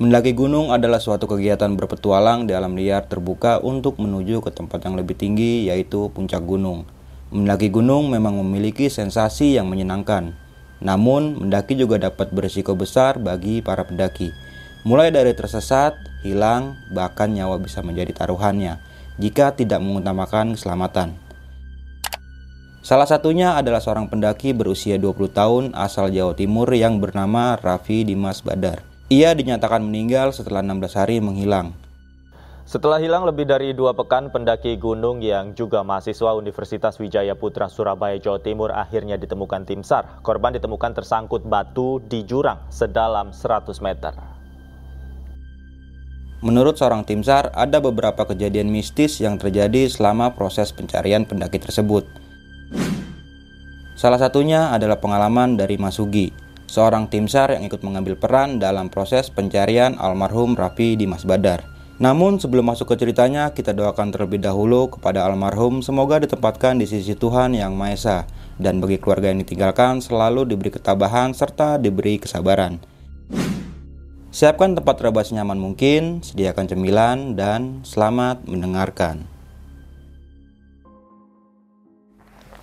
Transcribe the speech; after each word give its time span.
Mendaki 0.00 0.32
gunung 0.32 0.72
adalah 0.72 0.96
suatu 0.96 1.28
kegiatan 1.28 1.76
berpetualang 1.76 2.48
di 2.48 2.56
alam 2.56 2.72
liar 2.72 3.04
terbuka 3.04 3.60
untuk 3.60 4.00
menuju 4.00 4.40
ke 4.40 4.48
tempat 4.48 4.88
yang 4.88 4.96
lebih 4.96 5.12
tinggi 5.12 5.68
yaitu 5.68 6.08
puncak 6.16 6.40
gunung. 6.40 6.88
Mendaki 7.28 7.68
gunung 7.68 8.08
memang 8.08 8.40
memiliki 8.40 8.88
sensasi 8.88 9.60
yang 9.60 9.68
menyenangkan. 9.68 10.32
Namun, 10.80 11.44
mendaki 11.44 11.76
juga 11.76 12.00
dapat 12.00 12.32
berisiko 12.32 12.72
besar 12.72 13.20
bagi 13.20 13.60
para 13.60 13.84
pendaki. 13.84 14.32
Mulai 14.88 15.12
dari 15.12 15.36
tersesat, 15.36 15.92
hilang, 16.24 16.80
bahkan 16.96 17.28
nyawa 17.36 17.60
bisa 17.60 17.84
menjadi 17.84 18.24
taruhannya 18.24 18.80
jika 19.20 19.52
tidak 19.52 19.84
mengutamakan 19.84 20.56
keselamatan. 20.56 21.12
Salah 22.80 23.04
satunya 23.04 23.52
adalah 23.52 23.84
seorang 23.84 24.08
pendaki 24.08 24.56
berusia 24.56 24.96
20 24.96 25.28
tahun 25.28 25.64
asal 25.76 26.08
Jawa 26.08 26.32
Timur 26.32 26.72
yang 26.72 27.04
bernama 27.04 27.60
Raffi 27.60 28.08
Dimas 28.08 28.40
Badar. 28.40 28.89
Ia 29.10 29.34
dinyatakan 29.34 29.82
meninggal 29.82 30.30
setelah 30.30 30.62
16 30.62 30.94
hari 30.94 31.18
menghilang. 31.18 31.74
Setelah 32.62 33.02
hilang 33.02 33.26
lebih 33.26 33.42
dari 33.42 33.74
dua 33.74 33.90
pekan, 33.90 34.30
pendaki 34.30 34.78
gunung 34.78 35.18
yang 35.18 35.50
juga 35.58 35.82
mahasiswa 35.82 36.38
Universitas 36.38 36.94
Wijaya 37.02 37.34
Putra 37.34 37.66
Surabaya, 37.66 38.14
Jawa 38.22 38.38
Timur 38.38 38.70
akhirnya 38.70 39.18
ditemukan 39.18 39.66
tim 39.66 39.82
SAR. 39.82 40.22
Korban 40.22 40.54
ditemukan 40.54 40.94
tersangkut 40.94 41.42
batu 41.42 41.98
di 42.06 42.22
jurang 42.22 42.62
sedalam 42.70 43.34
100 43.34 43.82
meter. 43.82 44.14
Menurut 46.46 46.78
seorang 46.78 47.02
tim 47.02 47.26
SAR, 47.26 47.50
ada 47.50 47.82
beberapa 47.82 48.22
kejadian 48.22 48.70
mistis 48.70 49.18
yang 49.18 49.42
terjadi 49.42 49.90
selama 49.90 50.38
proses 50.38 50.70
pencarian 50.70 51.26
pendaki 51.26 51.58
tersebut. 51.58 52.06
Salah 53.98 54.22
satunya 54.22 54.70
adalah 54.70 55.02
pengalaman 55.02 55.58
dari 55.58 55.74
Masugi, 55.82 56.30
seorang 56.70 57.10
tim 57.10 57.26
SAR 57.26 57.58
yang 57.58 57.66
ikut 57.66 57.82
mengambil 57.82 58.14
peran 58.14 58.62
dalam 58.62 58.86
proses 58.86 59.26
pencarian 59.26 59.98
almarhum 59.98 60.54
Raffi 60.54 60.94
Dimas 60.94 61.26
Badar. 61.26 61.66
Namun 61.98 62.38
sebelum 62.38 62.70
masuk 62.70 62.94
ke 62.94 63.02
ceritanya, 63.02 63.50
kita 63.50 63.74
doakan 63.74 64.14
terlebih 64.14 64.38
dahulu 64.38 64.88
kepada 64.88 65.26
almarhum 65.26 65.82
semoga 65.82 66.22
ditempatkan 66.22 66.78
di 66.78 66.86
sisi 66.86 67.18
Tuhan 67.18 67.52
Yang 67.58 67.72
Maha 67.74 67.92
Esa 67.92 68.18
dan 68.56 68.78
bagi 68.78 68.96
keluarga 68.96 69.34
yang 69.34 69.42
ditinggalkan 69.42 70.00
selalu 70.00 70.48
diberi 70.48 70.70
ketabahan 70.72 71.34
serta 71.36 71.76
diberi 71.76 72.16
kesabaran. 72.16 72.80
Siapkan 74.30 74.78
tempat 74.78 74.94
terbaik 75.02 75.26
senyaman 75.26 75.58
mungkin, 75.58 76.22
sediakan 76.22 76.70
cemilan, 76.70 77.34
dan 77.34 77.82
selamat 77.82 78.46
mendengarkan. 78.46 79.26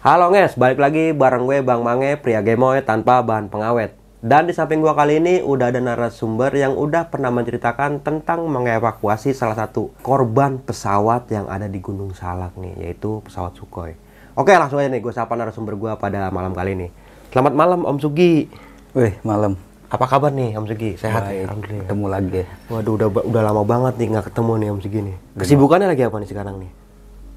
Halo 0.08 0.32
nges, 0.32 0.56
balik 0.56 0.80
lagi 0.80 1.12
bareng 1.12 1.44
gue 1.44 1.60
Bang 1.68 1.84
Mange, 1.84 2.16
pria 2.16 2.40
gemoy 2.40 2.80
tanpa 2.80 3.20
bahan 3.20 3.52
pengawet. 3.52 4.07
Dan 4.18 4.50
di 4.50 4.54
samping 4.58 4.82
gua 4.82 4.98
kali 4.98 5.22
ini 5.22 5.46
udah 5.46 5.70
ada 5.70 5.78
narasumber 5.78 6.50
yang 6.50 6.74
udah 6.74 7.06
pernah 7.14 7.30
menceritakan 7.30 8.02
tentang 8.02 8.50
mengevakuasi 8.50 9.30
salah 9.30 9.54
satu 9.54 9.94
korban 10.02 10.58
pesawat 10.58 11.30
yang 11.30 11.46
ada 11.46 11.70
di 11.70 11.78
Gunung 11.78 12.18
Salak 12.18 12.58
nih, 12.58 12.74
yaitu 12.82 13.22
pesawat 13.22 13.54
Sukhoi. 13.54 13.94
Oke, 14.34 14.58
langsung 14.58 14.82
aja 14.82 14.90
nih 14.90 15.06
gue 15.06 15.14
sapa 15.14 15.38
narasumber 15.38 15.78
gua 15.78 16.02
pada 16.02 16.34
malam 16.34 16.58
kali 16.58 16.74
ini. 16.74 16.88
Selamat 17.30 17.54
malam 17.54 17.86
Om 17.86 17.98
Sugi. 18.02 18.50
Wih, 18.98 19.14
malam. 19.22 19.54
Apa 19.94 20.10
kabar 20.10 20.34
nih 20.34 20.58
Om 20.58 20.66
Sugi? 20.66 20.98
Sehat 20.98 21.30
Baik, 21.30 21.38
ya? 21.38 21.44
Alhamdulillah. 21.46 21.86
Ketemu 21.86 22.06
lagi. 22.10 22.42
Waduh, 22.74 22.94
udah 22.98 23.08
udah 23.22 23.42
lama 23.46 23.64
banget 23.70 23.94
nih 24.02 24.08
nggak 24.18 24.26
ketemu 24.34 24.52
nih 24.58 24.68
Om 24.74 24.80
Sugi 24.82 25.00
nih. 25.06 25.16
Kesibukannya 25.38 25.88
lagi 25.94 26.04
apa 26.10 26.18
nih 26.18 26.30
sekarang 26.34 26.56
nih? 26.58 26.72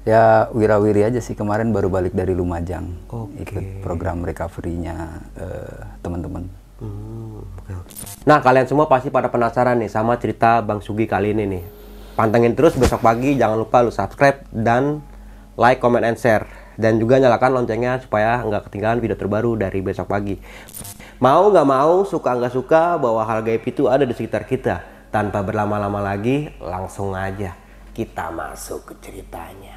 Ya, 0.01 0.49
wirawiri 0.49 1.05
aja 1.05 1.21
sih. 1.21 1.37
Kemarin 1.37 1.69
baru 1.69 1.93
balik 1.93 2.17
dari 2.17 2.33
Lumajang. 2.33 2.89
Oke. 3.13 3.45
Ikut 3.45 3.85
program 3.85 4.25
recovery-nya 4.25 5.21
eh, 5.37 5.81
teman-teman. 6.01 6.60
Hmm. 6.81 7.45
Nah, 8.25 8.41
kalian 8.41 8.65
semua 8.65 8.89
pasti 8.89 9.13
pada 9.13 9.29
penasaran 9.29 9.77
nih 9.77 9.89
sama 9.89 10.17
cerita 10.17 10.65
Bang 10.65 10.81
Sugi 10.81 11.05
kali 11.05 11.37
ini 11.37 11.45
nih. 11.45 11.63
Pantengin 12.17 12.57
terus 12.57 12.73
besok 12.75 13.05
pagi, 13.05 13.37
jangan 13.37 13.57
lupa 13.61 13.85
lu 13.85 13.93
subscribe 13.93 14.43
dan 14.49 15.05
like, 15.55 15.77
comment, 15.77 16.03
and 16.03 16.17
share. 16.17 16.49
Dan 16.75 16.97
juga 16.97 17.21
nyalakan 17.21 17.61
loncengnya 17.61 18.01
supaya 18.01 18.41
nggak 18.41 18.67
ketinggalan 18.67 18.97
video 18.97 19.13
terbaru 19.13 19.53
dari 19.55 19.79
besok 19.85 20.09
pagi. 20.09 20.41
Mau 21.21 21.53
nggak 21.53 21.67
mau, 21.69 22.01
suka 22.01 22.33
nggak 22.33 22.53
suka, 22.53 22.97
bahwa 22.97 23.21
hal 23.21 23.45
gaib 23.45 23.61
itu 23.61 23.85
ada 23.85 24.01
di 24.01 24.13
sekitar 24.17 24.49
kita. 24.49 24.81
Tanpa 25.13 25.45
berlama-lama 25.45 26.01
lagi, 26.01 26.49
langsung 26.57 27.13
aja 27.13 27.53
kita 27.91 28.31
masuk 28.31 28.87
ke 28.87 28.93
ceritanya. 29.03 29.70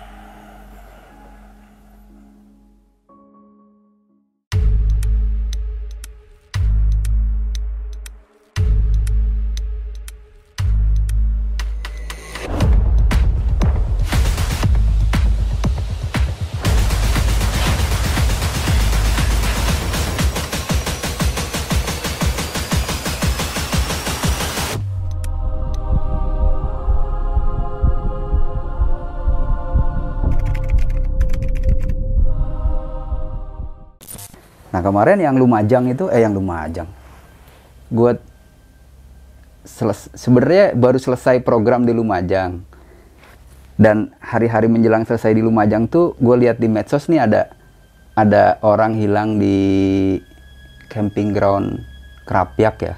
Kemarin 34.85 35.17
yang 35.17 35.41
Lumajang 35.41 35.89
itu 35.89 36.13
eh 36.13 36.21
yang 36.21 36.37
Lumajang. 36.37 36.85
Gue 37.89 38.21
sebenarnya 40.13 40.77
baru 40.77 41.01
selesai 41.01 41.41
program 41.41 41.89
di 41.89 41.97
Lumajang. 41.97 42.61
Dan 43.75 44.15
hari-hari 44.23 44.71
menjelang 44.71 45.03
selesai 45.09 45.35
di 45.35 45.43
Lumajang 45.43 45.89
tuh 45.89 46.15
gue 46.21 46.37
lihat 46.47 46.61
di 46.61 46.69
medsos 46.69 47.09
nih 47.09 47.25
ada 47.25 47.51
ada 48.15 48.63
orang 48.63 48.95
hilang 48.95 49.41
di 49.41 49.57
camping 50.93 51.35
ground 51.35 51.81
Kerapyak 52.29 52.77
ya. 52.81 52.95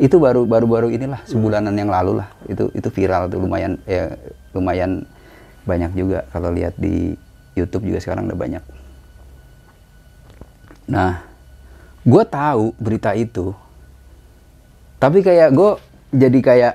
Itu 0.00 0.18
baru 0.18 0.44
baru 0.48 0.66
baru 0.66 0.88
inilah 0.90 1.22
sebulanan 1.28 1.76
yang 1.76 1.92
lalu 1.92 2.24
lah. 2.24 2.28
Itu 2.48 2.72
itu 2.74 2.88
viral 2.90 3.30
tuh 3.30 3.38
lumayan 3.38 3.78
ya 3.86 4.18
lumayan 4.56 5.06
banyak 5.68 5.92
juga 5.94 6.24
kalau 6.32 6.50
lihat 6.50 6.74
di 6.80 7.12
YouTube 7.54 7.86
juga 7.92 8.00
sekarang 8.00 8.26
udah 8.26 8.38
banyak. 8.38 8.77
Nah, 10.88 11.20
gue 12.00 12.24
tahu 12.24 12.72
berita 12.80 13.12
itu, 13.12 13.52
tapi 14.96 15.20
kayak 15.20 15.52
gue 15.52 15.70
jadi 16.16 16.38
kayak 16.40 16.74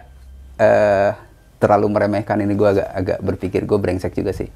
eh 0.61 1.11
terlalu 1.57 1.89
meremehkan 1.89 2.37
ini. 2.45 2.53
Gue 2.53 2.69
agak 2.77 2.89
agak 2.93 3.19
berpikir 3.25 3.65
gue 3.65 3.77
brengsek 3.81 4.13
juga 4.13 4.29
sih, 4.29 4.53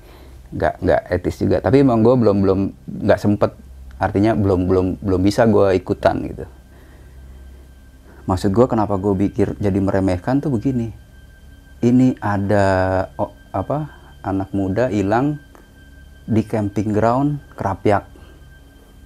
nggak 0.53 0.73
nggak 0.77 1.01
etis 1.09 1.41
juga. 1.41 1.57
Tapi 1.57 1.81
emang 1.81 2.05
gue 2.05 2.13
belum 2.13 2.37
belum 2.45 2.59
nggak 2.85 3.17
sempet, 3.17 3.51
artinya 3.97 4.37
belum 4.37 4.69
belum 4.69 4.87
belum 5.01 5.21
bisa 5.25 5.49
gue 5.49 5.73
ikutan 5.73 6.21
gitu. 6.29 6.45
Maksud 8.29 8.53
gue 8.53 8.67
kenapa 8.69 8.93
gue 9.01 9.15
pikir 9.25 9.57
jadi 9.57 9.79
meremehkan 9.81 10.37
tuh 10.37 10.53
begini, 10.53 10.93
ini 11.81 12.13
ada 12.21 13.07
oh, 13.17 13.33
apa 13.49 13.89
anak 14.21 14.53
muda 14.53 14.93
hilang 14.93 15.41
di 16.27 16.43
camping 16.43 16.91
ground 16.91 17.39
Kerapyak 17.55 18.16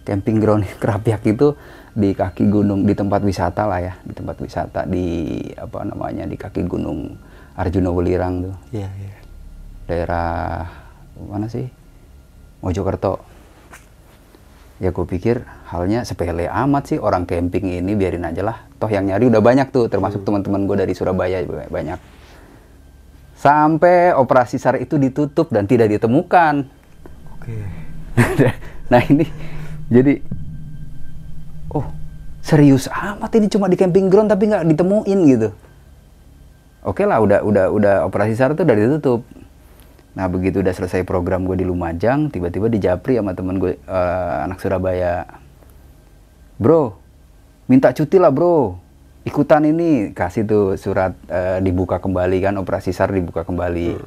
camping 0.03 0.41
ground 0.41 0.63
Kerapyak 0.81 1.23
itu 1.27 1.53
di 1.91 2.15
kaki 2.15 2.47
gunung 2.47 2.87
di 2.87 2.95
tempat 2.95 3.19
wisata 3.19 3.67
lah 3.67 3.83
ya 3.83 3.93
di 4.07 4.15
tempat 4.15 4.39
wisata 4.39 4.87
di 4.87 5.35
apa 5.59 5.83
namanya 5.83 6.23
di 6.23 6.39
kaki 6.39 6.63
gunung 6.63 7.19
Arjuna 7.51 7.91
Welirang 7.91 8.47
tuh. 8.47 8.55
Iya, 8.71 8.89
iya. 8.95 9.15
daerah 9.85 10.63
mana 11.19 11.51
sih? 11.51 11.67
Mojokerto. 12.63 13.19
Ya 14.81 14.89
gue 14.89 15.05
pikir 15.05 15.45
halnya 15.69 16.01
sepele 16.01 16.49
amat 16.49 16.95
sih 16.95 16.97
orang 16.97 17.29
camping 17.29 17.69
ini 17.69 17.93
biarin 17.93 18.25
aja 18.25 18.41
lah. 18.41 18.57
Toh 18.81 18.89
yang 18.89 19.05
nyari 19.05 19.29
udah 19.29 19.43
banyak 19.43 19.69
tuh 19.69 19.91
termasuk 19.91 20.25
teman-teman 20.25 20.65
gue 20.65 20.77
dari 20.79 20.93
Surabaya 20.97 21.43
banyak. 21.45 21.99
Sampai 23.37 24.13
operasi 24.13 24.57
SAR 24.57 24.81
itu 24.81 24.97
ditutup 24.97 25.53
dan 25.53 25.69
tidak 25.69 25.91
ditemukan. 25.91 26.65
Oke. 27.37 27.57
nah 28.91 29.01
ini 29.05 29.25
jadi 29.91 30.23
oh 31.75 31.83
serius 32.39 32.87
amat 32.87 33.31
ini 33.35 33.51
cuma 33.51 33.67
di 33.67 33.75
camping 33.75 34.07
ground 34.07 34.31
tapi 34.31 34.47
nggak 34.47 34.63
ditemuin 34.71 35.19
gitu. 35.27 35.49
Oke 36.81 37.03
lah 37.03 37.19
udah 37.19 37.43
udah 37.43 37.65
udah 37.69 37.95
operasi 38.07 38.33
SAR 38.33 38.55
itu 38.55 38.63
udah 38.63 38.77
ditutup. 38.79 39.21
Nah 40.15 40.25
begitu 40.31 40.63
udah 40.63 40.71
selesai 40.71 41.03
program 41.03 41.43
gue 41.43 41.59
di 41.59 41.67
Lumajang 41.67 42.31
tiba-tiba 42.31 42.71
di 42.71 42.79
Japri 42.79 43.19
sama 43.19 43.35
temen 43.35 43.59
gue 43.59 43.75
eh, 43.75 44.35
anak 44.47 44.63
Surabaya. 44.63 45.27
Bro 46.55 46.95
minta 47.67 47.91
cuti 47.91 48.15
lah 48.15 48.31
bro. 48.31 48.79
Ikutan 49.21 49.67
ini. 49.69 50.15
Kasih 50.15 50.47
tuh 50.47 50.65
surat 50.79 51.13
eh, 51.27 51.59
dibuka 51.59 51.99
kembali 51.99 52.39
kan 52.39 52.55
operasi 52.57 52.95
SAR 52.95 53.11
dibuka 53.11 53.43
kembali. 53.43 53.99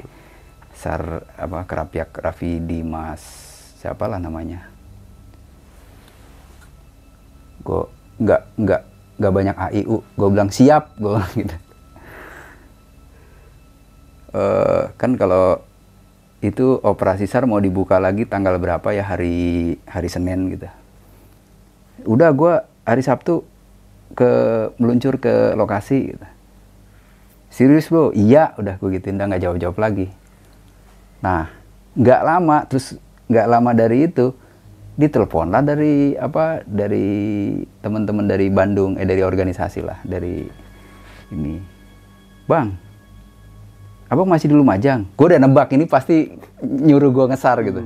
SAR 0.74 1.22
apa 1.38 1.68
Kerapyak 1.68 2.10
Raffi 2.18 2.58
Dimas 2.58 3.22
siapalah 3.78 4.18
namanya 4.18 4.73
gue 7.64 7.82
nggak 8.20 8.42
nggak 8.60 8.82
nggak 9.18 9.32
banyak 9.32 9.56
AIU 9.56 9.96
gue 10.04 10.28
bilang 10.28 10.50
siap 10.52 10.94
gue 11.00 11.18
gitu 11.40 11.56
eh, 14.34 14.82
kan 14.94 15.16
kalau 15.16 15.62
itu 16.44 16.76
operasi 16.84 17.24
SAR 17.24 17.48
mau 17.48 17.56
dibuka 17.56 17.96
lagi 17.96 18.28
tanggal 18.28 18.60
berapa 18.60 18.84
ya 18.92 19.00
hari 19.00 19.80
hari 19.88 20.08
Senin 20.12 20.52
gitu. 20.52 20.68
Udah 22.04 22.36
gue 22.36 22.60
hari 22.84 23.00
Sabtu 23.00 23.48
ke 24.12 24.30
meluncur 24.76 25.16
ke 25.16 25.56
lokasi 25.56 26.12
gitu. 26.12 26.26
Serius 27.48 27.88
bro? 27.88 28.12
Iya, 28.12 28.52
udah 28.60 28.76
gue 28.76 28.98
gituin, 28.98 29.16
udah 29.16 29.26
nggak 29.30 29.42
jawab-jawab 29.46 29.78
lagi. 29.78 30.06
Nah, 31.22 31.48
nggak 31.96 32.20
lama, 32.26 32.58
terus 32.68 32.98
nggak 33.30 33.46
lama 33.46 33.70
dari 33.72 34.10
itu, 34.10 34.34
ditelepon 34.94 35.50
lah 35.50 35.62
dari 35.62 36.14
apa 36.14 36.62
dari 36.62 37.06
teman-teman 37.82 38.30
dari 38.30 38.46
Bandung, 38.46 38.94
eh 38.94 39.06
dari 39.06 39.26
organisasi 39.26 39.80
lah, 39.82 39.98
dari 40.06 40.46
ini, 41.34 41.58
bang, 42.46 42.70
abang 44.06 44.30
masih 44.30 44.50
di 44.50 44.56
Lumajang. 44.56 45.10
Gue 45.18 45.34
udah 45.34 45.42
nebak 45.42 45.74
ini 45.74 45.90
pasti 45.90 46.30
nyuruh 46.62 47.10
gue 47.10 47.24
ngesar 47.34 47.58
gitu. 47.66 47.82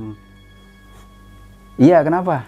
Iya, 1.79 2.05
kenapa? 2.05 2.45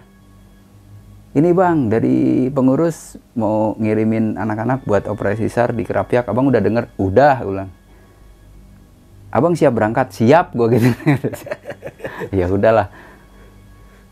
Ini 1.31 1.55
bang, 1.55 1.87
dari 1.87 2.51
pengurus 2.51 3.15
mau 3.39 3.71
ngirimin 3.79 4.35
anak-anak 4.35 4.83
buat 4.83 5.07
operasi 5.07 5.47
SAR 5.47 5.71
di 5.71 5.87
Kerapiak. 5.87 6.27
Abang 6.27 6.51
udah 6.51 6.59
denger? 6.59 6.91
Udah, 6.99 7.39
gue 7.39 7.53
bilang. 7.55 7.71
Abang 9.31 9.55
siap 9.55 9.71
berangkat? 9.71 10.11
Siap, 10.11 10.51
gue 10.51 10.67
gitu. 10.75 10.91
ya 12.37 12.51
udahlah. 12.51 12.91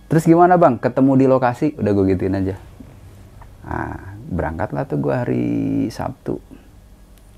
Terus 0.10 0.26
gimana 0.26 0.58
bang? 0.58 0.82
Ketemu 0.82 1.12
di 1.22 1.26
lokasi? 1.30 1.78
Udah 1.78 1.92
gue 1.94 2.06
gituin 2.18 2.34
aja. 2.34 2.58
Nah, 3.62 4.18
berangkatlah 4.26 4.90
tuh 4.90 4.98
gue 4.98 5.14
hari 5.14 5.46
Sabtu. 5.94 6.42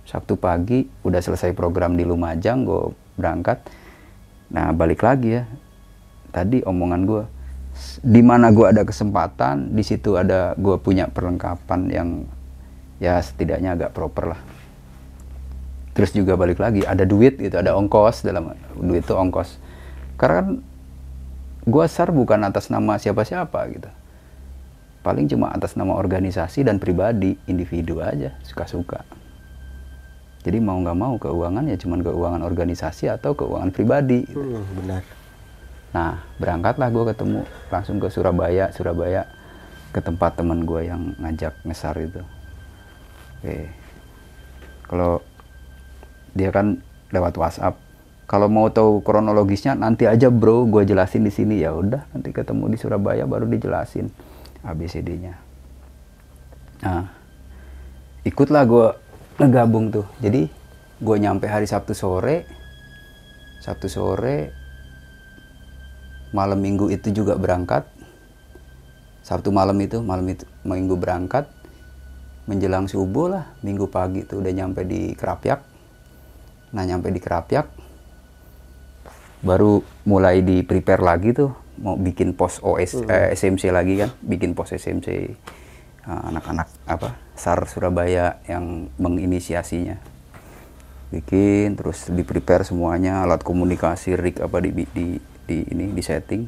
Sabtu 0.07 0.39
pagi, 0.39 0.87
udah 1.03 1.19
selesai 1.19 1.51
program 1.51 1.99
di 1.99 2.07
Lumajang, 2.07 2.63
gue 2.63 2.95
berangkat. 3.19 3.59
Nah, 4.55 4.71
balik 4.71 5.03
lagi 5.03 5.35
ya. 5.35 5.43
Tadi 6.31 6.63
omongan 6.63 7.01
gue, 7.03 7.23
di 8.07 8.23
mana 8.23 8.55
gue 8.55 8.63
ada 8.63 8.87
kesempatan, 8.87 9.75
di 9.75 9.83
situ 9.83 10.15
ada 10.15 10.55
gue 10.55 10.79
punya 10.79 11.11
perlengkapan 11.11 11.91
yang 11.91 12.09
ya 13.03 13.19
setidaknya 13.19 13.75
agak 13.75 13.91
proper 13.91 14.31
lah. 14.31 14.41
Terus 15.91 16.15
juga 16.15 16.39
balik 16.39 16.63
lagi, 16.63 16.87
ada 16.87 17.03
duit 17.03 17.35
gitu, 17.35 17.59
ada 17.59 17.75
ongkos 17.75 18.23
dalam 18.23 18.55
duit 18.79 19.03
itu 19.03 19.11
ongkos. 19.11 19.59
Karena 20.15 20.39
kan 20.39 20.49
gue 21.61 21.85
sar 21.85 22.09
bukan 22.09 22.41
atas 22.47 22.73
nama 22.73 22.97
siapa-siapa 22.97 23.59
gitu. 23.73 23.89
Paling 25.01 25.25
cuma 25.29 25.49
atas 25.49 25.73
nama 25.73 25.97
organisasi 25.97 26.61
dan 26.61 26.77
pribadi, 26.77 27.33
individu 27.49 28.01
aja, 28.05 28.37
suka-suka. 28.45 29.01
Jadi 30.41 30.57
mau 30.57 30.77
nggak 30.77 30.97
mau 30.97 31.17
keuangan 31.21 31.69
ya 31.69 31.77
cuman 31.77 32.01
keuangan 32.01 32.41
organisasi 32.41 33.09
atau 33.09 33.37
keuangan 33.37 33.69
pribadi. 33.69 34.25
Gitu. 34.25 34.41
Hmm, 34.41 34.65
benar. 34.77 35.01
Nah, 35.91 36.23
berangkatlah 36.41 36.89
gue 36.89 37.03
ketemu 37.13 37.39
langsung 37.69 37.97
ke 38.01 38.07
Surabaya, 38.09 38.73
Surabaya 38.73 39.27
ke 39.91 39.99
tempat 39.99 40.39
teman 40.39 40.63
gue 40.63 40.87
yang 40.87 41.13
ngajak 41.19 41.53
ngesar 41.67 41.93
itu. 41.99 42.21
Oke. 43.41 43.69
Kalau 44.87 45.19
dia 46.31 46.49
kan 46.49 46.79
lewat 47.11 47.35
WhatsApp. 47.35 47.75
Kalau 48.31 48.47
mau 48.47 48.71
tahu 48.71 49.03
kronologisnya 49.03 49.75
nanti 49.75 50.07
aja 50.07 50.31
bro, 50.31 50.63
gue 50.63 50.87
jelasin 50.87 51.27
di 51.27 51.31
sini 51.35 51.59
ya 51.59 51.75
udah. 51.75 52.07
Nanti 52.15 52.31
ketemu 52.31 52.71
di 52.71 52.77
Surabaya 52.79 53.27
baru 53.27 53.43
dijelasin 53.43 54.07
ABCD-nya. 54.63 55.35
Nah, 56.87 57.11
ikutlah 58.23 58.63
gue 58.63 58.87
ngegabung 59.35 59.91
tuh. 59.91 60.07
Jadi 60.23 60.47
gue 61.03 61.17
nyampe 61.19 61.51
hari 61.51 61.67
Sabtu 61.67 61.91
sore, 61.91 62.47
Sabtu 63.59 63.91
sore 63.91 64.61
malam 66.31 66.63
minggu 66.63 66.87
itu 66.87 67.11
juga 67.11 67.35
berangkat 67.35 67.83
Sabtu 69.21 69.51
malam 69.53 69.77
itu 69.83 69.99
malam 70.01 70.25
itu 70.31 70.47
minggu 70.63 70.95
berangkat 70.97 71.45
menjelang 72.47 72.87
subuh 72.87 73.27
lah 73.29 73.45
minggu 73.61 73.85
pagi 73.91 74.25
itu 74.25 74.39
udah 74.39 74.49
nyampe 74.49 74.81
di 74.87 75.13
Kerapyak 75.13 75.59
nah 76.71 76.87
nyampe 76.87 77.11
di 77.11 77.19
Kerapyak 77.19 77.67
baru 79.41 79.81
mulai 80.05 80.45
di 80.45 80.61
prepare 80.61 81.01
lagi 81.01 81.33
tuh 81.33 81.51
mau 81.81 81.97
bikin 81.97 82.37
pos 82.37 82.61
OS 82.61 83.01
eh, 83.09 83.33
SMC 83.33 83.73
lagi 83.73 83.97
kan 83.97 84.13
bikin 84.21 84.53
pos 84.53 84.69
SMC 84.73 85.07
eh, 85.09 85.33
anak-anak 86.05 86.69
apa 86.85 87.17
SAR 87.33 87.65
Surabaya 87.65 88.37
yang 88.45 88.93
menginisiasinya. 89.01 89.97
Bikin 91.11 91.75
terus 91.75 92.07
di 92.07 92.23
prepare 92.23 92.63
semuanya 92.63 93.25
alat 93.25 93.41
komunikasi 93.41 94.15
rig 94.15 94.37
apa 94.39 94.61
di, 94.61 94.71
di 94.93 95.17
di 95.19 95.57
ini 95.73 95.91
di 95.91 96.03
setting. 96.05 96.43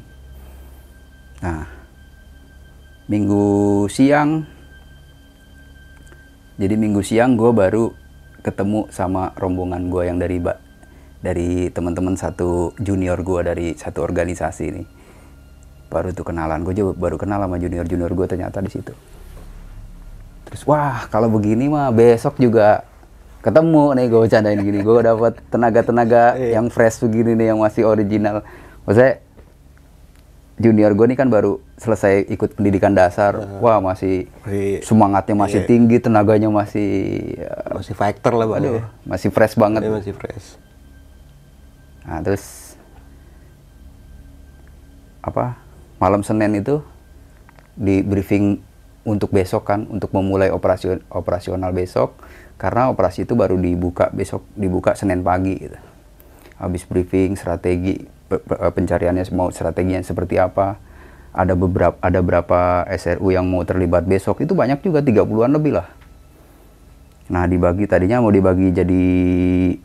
Nah 1.42 1.66
minggu 3.10 3.84
siang 3.92 4.48
jadi 6.56 6.78
minggu 6.78 7.02
siang 7.04 7.36
gue 7.36 7.50
baru 7.52 7.92
ketemu 8.40 8.88
sama 8.88 9.34
rombongan 9.36 9.92
gue 9.92 10.02
yang 10.08 10.16
dari 10.16 10.40
ba- 10.40 10.63
dari 11.24 11.72
teman-teman 11.72 12.20
satu 12.20 12.76
junior 12.76 13.16
gue 13.24 13.40
dari 13.40 13.66
satu 13.72 14.04
organisasi 14.04 14.64
ini. 14.68 14.84
Baru 15.88 16.12
tuh 16.12 16.28
kenalan. 16.28 16.60
Gue 16.60 16.76
juga 16.76 16.92
baru 16.92 17.16
kenal 17.16 17.40
sama 17.40 17.56
junior 17.56 17.88
junior 17.88 18.12
gue 18.12 18.26
ternyata 18.28 18.60
di 18.60 18.68
situ. 18.68 18.92
Terus 20.44 20.60
wah 20.68 21.08
kalau 21.08 21.32
begini 21.32 21.72
mah 21.72 21.88
besok 21.96 22.36
juga 22.36 22.84
ketemu 23.40 23.96
nih 23.96 24.06
gue 24.12 24.20
bercandain 24.20 24.60
gini. 24.60 24.78
Gue 24.84 25.00
dapat 25.00 25.40
tenaga-tenaga 25.48 26.36
yang 26.60 26.68
fresh 26.68 27.00
begini 27.00 27.32
nih 27.40 27.56
yang 27.56 27.58
masih 27.64 27.88
original. 27.88 28.44
Maksudnya 28.84 29.24
junior 30.60 30.92
gue 30.92 31.06
nih 31.08 31.18
kan 31.18 31.32
baru 31.32 31.56
selesai 31.80 32.28
ikut 32.36 32.52
pendidikan 32.60 32.92
dasar. 32.92 33.32
Wah 33.64 33.80
masih 33.80 34.28
semangatnya 34.84 35.40
masih 35.40 35.64
iya. 35.64 35.68
tinggi 35.72 35.96
tenaganya 36.04 36.52
masih 36.52 36.90
ya, 37.40 37.48
Masih 37.72 37.96
fighter 37.96 38.32
lah, 38.36 38.44
Pak. 38.44 38.56
aduh, 38.60 38.84
masih 39.08 39.28
fresh 39.32 39.56
banget. 39.56 39.80
Dia 39.88 39.94
masih 39.96 40.12
fresh. 40.12 40.60
Nah 42.04 42.20
terus 42.20 42.76
apa 45.24 45.56
malam 45.96 46.20
Senin 46.20 46.52
itu 46.60 46.84
di 47.74 48.04
briefing 48.04 48.60
untuk 49.04 49.32
besok 49.32 49.68
kan 49.68 49.84
untuk 49.88 50.12
memulai 50.16 50.48
operasi 50.48 51.00
operasional 51.12 51.72
besok 51.72 52.16
karena 52.56 52.88
operasi 52.88 53.28
itu 53.28 53.36
baru 53.36 53.58
dibuka 53.58 54.08
besok 54.14 54.46
dibuka 54.56 54.96
Senin 54.96 55.20
pagi 55.20 55.58
gitu. 55.58 55.78
Habis 56.56 56.86
briefing 56.86 57.36
strategi 57.36 58.00
pe- 58.30 58.40
pencariannya 58.46 59.26
mau 59.34 59.52
strateginya 59.52 60.00
seperti 60.00 60.40
apa. 60.40 60.80
Ada 61.34 61.58
beberapa 61.58 61.98
ada 61.98 62.22
berapa 62.22 62.86
SRU 62.94 63.34
yang 63.34 63.50
mau 63.50 63.66
terlibat 63.66 64.06
besok 64.06 64.46
itu 64.46 64.54
banyak 64.54 64.80
juga 64.86 65.02
30-an 65.02 65.50
lebih 65.50 65.82
lah. 65.82 65.90
Nah, 67.26 67.48
dibagi 67.50 67.90
tadinya 67.90 68.22
mau 68.22 68.30
dibagi 68.30 68.70
jadi 68.70 69.04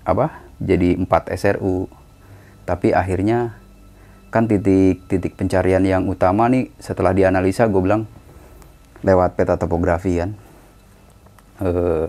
apa? 0.06 0.46
Jadi 0.62 0.94
4 0.94 1.34
SRU. 1.34 1.90
Tapi 2.70 2.94
akhirnya 2.94 3.58
kan 4.30 4.46
titik-titik 4.46 5.34
pencarian 5.34 5.82
yang 5.82 6.06
utama 6.06 6.46
nih 6.46 6.70
setelah 6.78 7.18
dianalisa 7.18 7.66
gue 7.66 7.82
bilang 7.82 8.06
lewat 9.02 9.34
peta 9.34 9.58
topografi 9.58 10.22
kan. 10.22 10.38
Eh, 11.66 12.08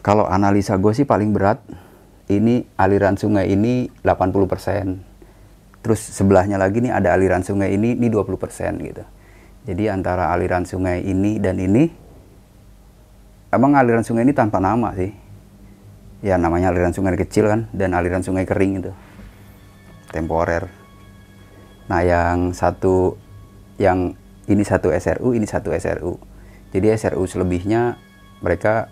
kalau 0.00 0.24
analisa 0.24 0.80
gue 0.80 0.96
sih 0.96 1.04
paling 1.04 1.36
berat 1.36 1.60
ini 2.32 2.64
aliran 2.80 3.20
sungai 3.20 3.52
ini 3.52 3.92
80%. 4.00 5.84
Terus 5.84 6.00
sebelahnya 6.00 6.56
lagi 6.56 6.80
nih 6.80 6.96
ada 6.96 7.12
aliran 7.12 7.44
sungai 7.44 7.76
ini 7.76 7.92
ini 7.92 8.08
20% 8.08 8.88
gitu. 8.88 9.04
Jadi 9.68 9.84
antara 9.92 10.32
aliran 10.32 10.64
sungai 10.64 11.04
ini 11.04 11.36
dan 11.36 11.60
ini 11.60 11.92
emang 13.52 13.76
aliran 13.76 14.00
sungai 14.00 14.24
ini 14.24 14.32
tanpa 14.32 14.64
nama 14.64 14.96
sih. 14.96 15.27
Ya 16.18 16.34
namanya 16.34 16.74
aliran 16.74 16.90
sungai 16.90 17.14
kecil 17.14 17.46
kan 17.46 17.70
dan 17.70 17.94
aliran 17.94 18.26
sungai 18.26 18.42
kering 18.42 18.82
itu. 18.82 18.92
Temporer. 20.10 20.66
Nah, 21.86 22.02
yang 22.02 22.52
satu 22.52 23.14
yang 23.78 24.18
ini 24.50 24.64
satu 24.66 24.90
SRU, 24.90 25.36
ini 25.36 25.46
satu 25.46 25.70
SRU. 25.70 26.18
Jadi 26.74 26.92
SRU 26.92 27.24
selebihnya 27.24 27.96
mereka 28.42 28.90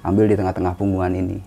ambil 0.00 0.30
di 0.30 0.38
tengah-tengah 0.38 0.78
punggungan 0.78 1.12
ini. 1.12 1.42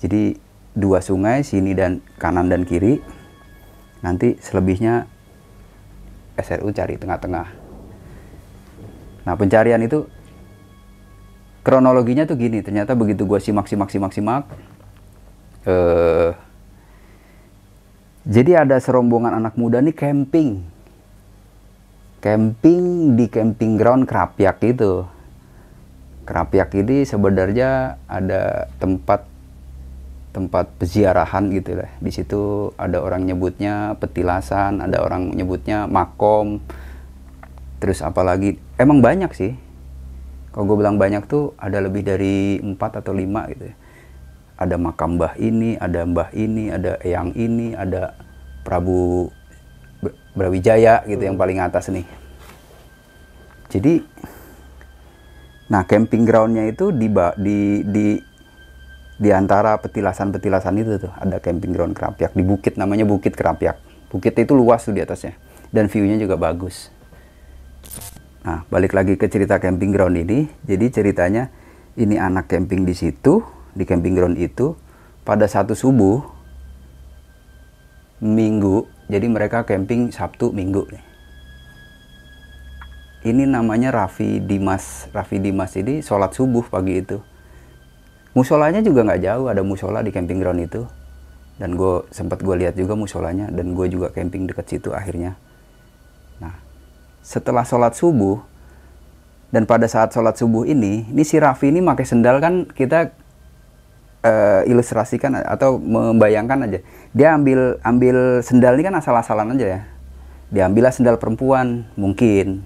Jadi 0.00 0.36
dua 0.76 1.00
sungai 1.04 1.44
sini 1.44 1.72
dan 1.76 2.04
kanan 2.16 2.50
dan 2.50 2.64
kiri. 2.64 3.00
Nanti 4.00 4.40
selebihnya 4.40 5.04
SRU 6.40 6.72
cari 6.72 6.96
tengah-tengah. 6.96 7.48
Nah 9.28 9.34
pencarian 9.36 9.80
itu 9.84 10.08
kronologinya 11.62 12.24
tuh 12.24 12.36
gini. 12.36 12.64
Ternyata 12.64 12.96
begitu 12.96 13.24
gua 13.28 13.40
simak 13.40 13.68
simak 13.68 13.90
simak 13.92 14.12
simak. 14.12 14.44
Eh, 15.64 16.32
jadi 18.24 18.64
ada 18.64 18.76
serombongan 18.76 19.36
anak 19.40 19.56
muda 19.56 19.80
nih 19.80 19.96
camping. 19.96 20.60
Camping 22.20 23.16
di 23.16 23.26
camping 23.32 23.80
ground 23.80 24.04
Kerapyak 24.04 24.60
itu. 24.64 25.08
Kerapiak 26.28 26.76
ini 26.76 27.08
sebenarnya 27.08 27.96
ada 28.06 28.68
tempat 28.76 29.24
tempat 30.30 30.70
peziarahan 30.78 31.50
gitu 31.50 31.80
lah. 31.80 31.90
Di 31.98 32.12
situ 32.14 32.70
ada 32.78 33.02
orang 33.02 33.26
nyebutnya 33.26 33.98
petilasan, 33.98 34.78
ada 34.78 35.02
orang 35.02 35.34
nyebutnya 35.34 35.90
makom. 35.90 36.62
Terus 37.82 38.04
apalagi 38.04 38.60
emang 38.78 39.02
banyak 39.02 39.32
sih. 39.34 39.52
Kalau 40.50 40.64
gue 40.66 40.76
bilang 40.82 40.98
banyak 40.98 41.30
tuh 41.30 41.54
ada 41.58 41.78
lebih 41.78 42.02
dari 42.02 42.58
empat 42.58 43.02
atau 43.02 43.14
lima 43.14 43.46
gitu. 43.50 43.70
ya. 43.70 43.74
Ada 44.60 44.76
makam 44.76 45.16
mbah 45.16 45.38
ini, 45.40 45.78
ada 45.80 46.04
mbah 46.04 46.28
ini, 46.36 46.68
ada 46.68 47.00
eyang 47.00 47.32
ini, 47.32 47.72
ada 47.72 48.12
Prabu 48.66 49.30
Br- 50.04 50.18
Brawijaya 50.36 51.06
gitu 51.08 51.22
yang 51.22 51.38
paling 51.38 51.62
atas 51.62 51.88
nih. 51.88 52.04
Jadi 53.70 54.02
Nah, 55.70 55.86
camping 55.86 56.26
groundnya 56.26 56.66
itu 56.66 56.90
di 56.90 57.06
di 57.38 57.86
di 57.86 58.06
di 59.20 59.30
antara 59.30 59.78
petilasan-petilasan 59.78 60.74
itu 60.82 60.98
tuh 60.98 61.12
ada 61.14 61.38
camping 61.38 61.70
ground 61.70 61.94
Kerapiak 61.94 62.34
di 62.34 62.42
bukit 62.42 62.74
namanya 62.74 63.06
Bukit 63.06 63.38
Kerapiak. 63.38 63.78
Bukit 64.10 64.34
itu 64.34 64.50
luas 64.50 64.82
tuh 64.82 64.90
di 64.90 64.98
atasnya 64.98 65.38
dan 65.70 65.86
view-nya 65.86 66.18
juga 66.18 66.34
bagus. 66.34 66.90
Nah, 68.40 68.64
balik 68.72 68.96
lagi 68.96 69.20
ke 69.20 69.28
cerita 69.28 69.60
camping 69.60 69.92
ground 69.92 70.16
ini. 70.16 70.48
Jadi 70.64 70.86
ceritanya 70.88 71.52
ini 71.96 72.16
anak 72.16 72.48
camping 72.48 72.88
di 72.88 72.96
situ, 72.96 73.44
di 73.76 73.84
camping 73.84 74.16
ground 74.16 74.36
itu 74.40 74.76
pada 75.22 75.44
satu 75.48 75.76
subuh 75.76 76.38
Minggu. 78.20 78.84
Jadi 79.08 79.26
mereka 79.32 79.64
camping 79.64 80.12
Sabtu 80.12 80.52
Minggu 80.52 80.84
nih 80.92 81.10
ini 83.24 83.44
namanya 83.44 83.92
Raffi 83.92 84.40
Dimas. 84.40 85.08
Raffi 85.12 85.36
Dimas 85.40 85.76
ini 85.76 86.00
sholat 86.00 86.32
subuh 86.32 86.64
pagi 86.68 87.04
itu. 87.04 87.20
Musolanya 88.32 88.80
juga 88.80 89.04
nggak 89.04 89.20
jauh, 89.26 89.46
ada 89.50 89.60
musola 89.66 90.00
di 90.00 90.14
camping 90.14 90.40
ground 90.40 90.62
itu. 90.62 90.86
Dan 91.60 91.76
gue 91.76 92.08
sempat 92.08 92.40
gue 92.40 92.56
lihat 92.56 92.78
juga 92.78 92.96
musolanya, 92.96 93.52
dan 93.52 93.76
gue 93.76 93.86
juga 93.92 94.08
camping 94.14 94.48
dekat 94.48 94.70
situ 94.70 94.96
akhirnya. 94.96 95.36
Setelah 97.20 97.68
sholat 97.68 97.92
subuh, 97.96 98.40
dan 99.50 99.66
pada 99.66 99.90
saat 99.90 100.14
sholat 100.14 100.38
subuh 100.38 100.62
ini, 100.62 101.10
ini 101.10 101.22
si 101.26 101.36
Raffi 101.36 101.74
ini 101.74 101.82
pakai 101.82 102.06
sendal 102.06 102.38
kan 102.38 102.70
kita 102.70 103.10
eh, 104.22 104.62
ilustrasikan 104.70 105.42
atau 105.42 105.76
membayangkan 105.76 106.70
aja. 106.70 106.78
Dia 107.10 107.34
ambil 107.34 107.82
ambil 107.82 108.40
sendal 108.46 108.78
ini 108.78 108.86
kan 108.86 108.94
asal-asalan 108.94 109.58
aja 109.58 109.66
ya. 109.66 109.80
Diambillah 110.50 110.94
sendal 110.94 111.18
perempuan, 111.18 111.86
mungkin. 111.98 112.62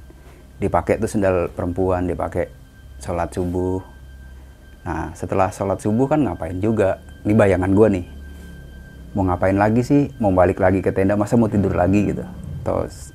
Dipakai 0.60 1.00
tuh 1.00 1.08
sendal 1.08 1.48
perempuan 1.52 2.08
dipakai 2.08 2.52
sholat 3.00 3.32
subuh. 3.32 3.80
Nah 4.84 5.16
setelah 5.16 5.48
sholat 5.48 5.80
subuh 5.80 6.04
kan 6.04 6.20
ngapain 6.20 6.60
juga? 6.60 7.00
Ini 7.24 7.32
bayangan 7.32 7.72
gue 7.72 7.88
nih. 8.00 8.06
Mau 9.16 9.24
ngapain 9.24 9.56
lagi 9.56 9.80
sih? 9.80 10.12
Mau 10.20 10.32
balik 10.36 10.60
lagi 10.60 10.84
ke 10.84 10.92
tenda 10.92 11.16
masa 11.16 11.40
mau 11.40 11.48
tidur 11.48 11.72
lagi 11.72 12.12
gitu? 12.12 12.24
Terus 12.60 13.12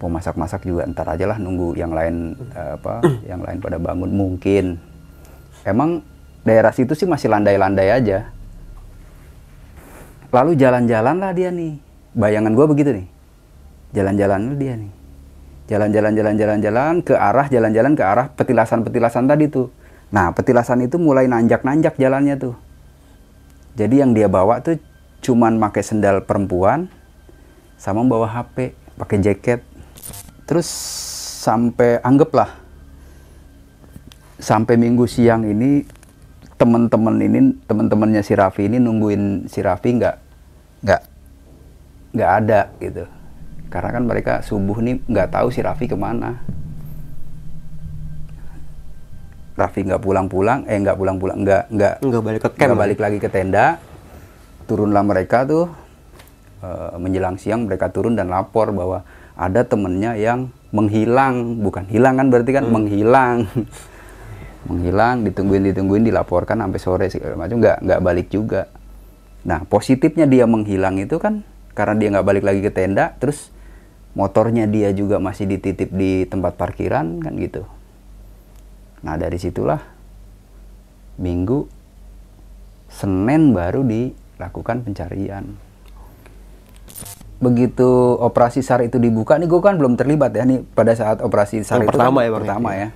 mau 0.00 0.08
masak-masak 0.08 0.64
juga 0.64 0.88
ntar 0.88 1.06
aja 1.12 1.28
lah 1.28 1.36
nunggu 1.36 1.76
yang 1.76 1.92
lain 1.92 2.34
eh, 2.56 2.80
apa 2.80 3.04
yang 3.30 3.44
lain 3.44 3.58
pada 3.60 3.76
bangun 3.76 4.10
mungkin 4.10 4.80
emang 5.62 6.00
daerah 6.42 6.72
situ 6.72 6.96
sih 6.96 7.04
masih 7.04 7.28
landai-landai 7.28 7.92
aja 7.92 8.32
lalu 10.32 10.56
jalan-jalan 10.56 11.16
lah 11.20 11.32
dia 11.36 11.52
nih 11.52 11.76
bayangan 12.16 12.56
gue 12.56 12.66
begitu 12.66 12.90
nih 12.96 13.06
jalan-jalan 13.92 14.56
dia 14.56 14.74
nih 14.80 15.00
jalan-jalan 15.70 16.12
jalan-jalan 16.18 16.58
jalan 16.58 16.94
ke 17.06 17.14
arah 17.14 17.46
jalan-jalan 17.46 17.94
ke 17.94 18.02
arah 18.02 18.26
petilasan-petilasan 18.34 19.30
tadi 19.30 19.46
tuh. 19.46 19.70
Nah, 20.10 20.34
petilasan 20.34 20.82
itu 20.82 20.98
mulai 20.98 21.30
nanjak-nanjak 21.30 21.94
jalannya 21.94 22.34
tuh. 22.34 22.58
Jadi 23.78 24.02
yang 24.02 24.10
dia 24.10 24.26
bawa 24.26 24.58
tuh 24.58 24.82
cuman 25.22 25.62
pakai 25.62 25.86
sendal 25.86 26.26
perempuan 26.26 26.90
sama 27.78 28.02
bawa 28.02 28.26
HP, 28.26 28.74
pakai 28.98 29.22
jaket. 29.22 29.62
Terus 30.50 30.66
sampai 31.46 32.02
anggaplah 32.02 32.50
sampai 34.42 34.74
minggu 34.74 35.06
siang 35.06 35.46
ini 35.46 35.86
teman-teman 36.58 37.22
ini 37.22 37.54
teman-temannya 37.70 38.18
si 38.26 38.34
Raffi 38.34 38.66
ini 38.66 38.82
nungguin 38.82 39.46
si 39.46 39.62
Raffi 39.62 39.94
nggak 39.94 40.16
nggak 40.82 41.02
nggak 42.18 42.30
ada 42.42 42.60
gitu. 42.82 43.06
Karena 43.70 43.94
kan 43.94 44.02
mereka 44.10 44.42
subuh 44.42 44.82
nih 44.82 44.98
nggak 45.06 45.30
tahu 45.30 45.54
si 45.54 45.62
Raffi 45.62 45.86
ke 45.86 45.94
mana. 45.94 46.34
Raffi 49.54 49.86
nggak 49.86 50.02
pulang-pulang 50.02 50.66
eh 50.66 50.82
nggak 50.82 50.98
pulang-pulang 50.98 51.46
nggak 51.46 51.62
nggak 51.70 51.94
Nggak 52.02 52.22
balik 52.26 52.40
ke 52.42 52.48
nggak 52.58 52.68
camp. 52.74 52.80
balik 52.82 52.98
lagi 52.98 53.18
ke 53.22 53.28
tenda. 53.30 53.78
Turunlah 54.66 55.06
mereka 55.06 55.46
tuh 55.46 55.70
eh, 56.58 56.98
menjelang 56.98 57.38
siang 57.38 57.70
mereka 57.70 57.86
turun 57.94 58.18
dan 58.18 58.26
lapor 58.26 58.74
bahwa 58.74 59.06
ada 59.40 59.64
temennya 59.64 60.20
yang 60.20 60.52
menghilang. 60.76 61.64
Bukan 61.64 61.88
hilang 61.88 62.20
kan 62.20 62.28
berarti 62.28 62.52
kan? 62.52 62.68
Menghilang. 62.68 63.48
Menghilang 64.68 65.24
ditungguin 65.24 65.72
ditungguin 65.72 66.04
dilaporkan 66.04 66.60
sampai 66.60 66.80
sore 66.80 67.06
segala 67.08 67.40
macam. 67.40 67.64
Nggak 67.64 67.80
nggak 67.80 68.00
balik 68.04 68.28
juga. 68.28 68.68
Nah 69.48 69.64
positifnya 69.64 70.28
dia 70.28 70.44
menghilang 70.44 71.00
itu 71.00 71.16
kan 71.16 71.40
karena 71.72 71.96
dia 71.96 72.08
nggak 72.12 72.26
balik 72.28 72.44
lagi 72.44 72.60
ke 72.60 72.68
tenda 72.68 73.16
terus 73.16 73.48
motornya 74.12 74.68
dia 74.68 74.92
juga 74.92 75.16
masih 75.16 75.48
dititip 75.48 75.88
di 75.88 76.28
tempat 76.28 76.60
parkiran 76.60 77.24
kan 77.24 77.32
gitu. 77.40 77.64
Nah 79.00 79.16
dari 79.16 79.40
situlah 79.40 79.80
minggu 81.16 81.64
senin 82.92 83.56
baru 83.56 83.80
dilakukan 83.80 84.84
pencarian 84.84 85.69
begitu 87.40 88.20
operasi 88.20 88.60
SAR 88.60 88.84
itu 88.84 89.00
dibuka 89.00 89.40
nih 89.40 89.48
gue 89.48 89.60
kan 89.64 89.80
belum 89.80 89.96
terlibat 89.96 90.36
ya 90.36 90.44
nih 90.44 90.60
pada 90.76 90.92
saat 90.92 91.24
operasi 91.24 91.64
SAR 91.64 91.80
Yang 91.80 91.88
itu 91.88 91.90
pertama 91.96 92.18
kan 92.20 92.24
ya, 92.24 92.30
Bang, 92.30 92.40
pertama 92.44 92.70
ya? 92.76 92.80
ya 92.80 92.88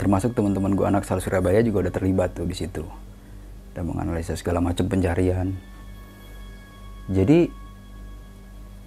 termasuk 0.00 0.36
teman-teman 0.36 0.72
gue 0.78 0.86
anak 0.86 1.02
sal 1.02 1.18
Surabaya 1.18 1.58
juga 1.60 1.88
udah 1.88 1.94
terlibat 1.94 2.32
tuh 2.36 2.46
di 2.46 2.54
situ. 2.54 2.84
Dan 3.74 3.90
menganalisa 3.90 4.34
segala 4.34 4.62
macam 4.62 4.86
pencarian. 4.86 5.54
Jadi 7.10 7.50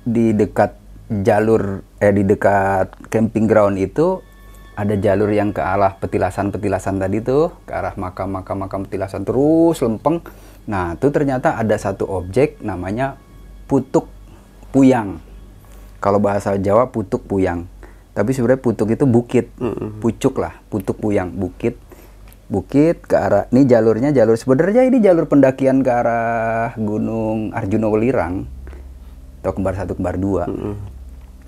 di 0.03 0.27
dekat 0.35 0.75
jalur 1.23 1.83
eh 1.99 2.11
di 2.11 2.23
dekat 2.23 3.07
camping 3.07 3.47
ground 3.47 3.79
itu 3.79 4.19
ada 4.73 4.97
jalur 4.97 5.29
yang 5.31 5.53
ke 5.53 5.61
arah 5.61 5.95
petilasan-petilasan 6.01 6.99
tadi 6.99 7.21
tuh 7.21 7.53
ke 7.63 7.71
arah 7.71 7.95
makam-makam 7.95 8.67
makam 8.67 8.81
petilasan 8.87 9.23
terus 9.23 9.79
lempeng. 9.79 10.23
Nah 10.67 10.95
itu 10.95 11.11
ternyata 11.11 11.59
ada 11.59 11.75
satu 11.75 12.07
objek 12.07 12.59
namanya 12.63 13.19
putuk 13.69 14.09
puyang. 14.73 15.21
Kalau 16.03 16.19
bahasa 16.19 16.55
Jawa 16.59 16.91
putuk 16.91 17.23
puyang. 17.27 17.65
Tapi 18.13 18.29
sebenarnya 18.35 18.61
putuk 18.61 18.93
itu 18.93 19.05
bukit. 19.07 19.49
Pucuk 20.03 20.37
lah 20.37 20.59
putuk 20.67 20.99
puyang. 20.99 21.31
Bukit 21.33 21.79
bukit 22.53 23.01
ke 23.09 23.17
arah 23.17 23.49
ini 23.49 23.65
jalurnya 23.65 24.13
jalur 24.13 24.37
sebenarnya 24.37 24.85
ini 24.85 25.01
jalur 25.01 25.25
pendakian 25.25 25.81
ke 25.81 25.89
arah 25.89 26.77
Gunung 26.77 27.49
Arjuna 27.49 27.89
Welirang 27.89 28.45
atau 29.41 29.51
kembar 29.57 29.73
satu 29.73 29.97
kembar 29.97 30.21
dua. 30.21 30.45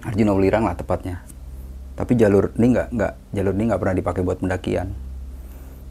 Arjuna 0.01 0.34
Welirang 0.34 0.65
lah 0.65 0.74
tepatnya. 0.74 1.22
Tapi 1.95 2.17
jalur 2.17 2.51
ini 2.57 2.74
nggak 2.74 2.88
nggak 2.91 3.13
jalur 3.38 3.53
ini 3.53 3.63
nggak 3.69 3.81
pernah 3.86 3.95
dipakai 3.95 4.22
buat 4.25 4.38
pendakian. 4.41 4.88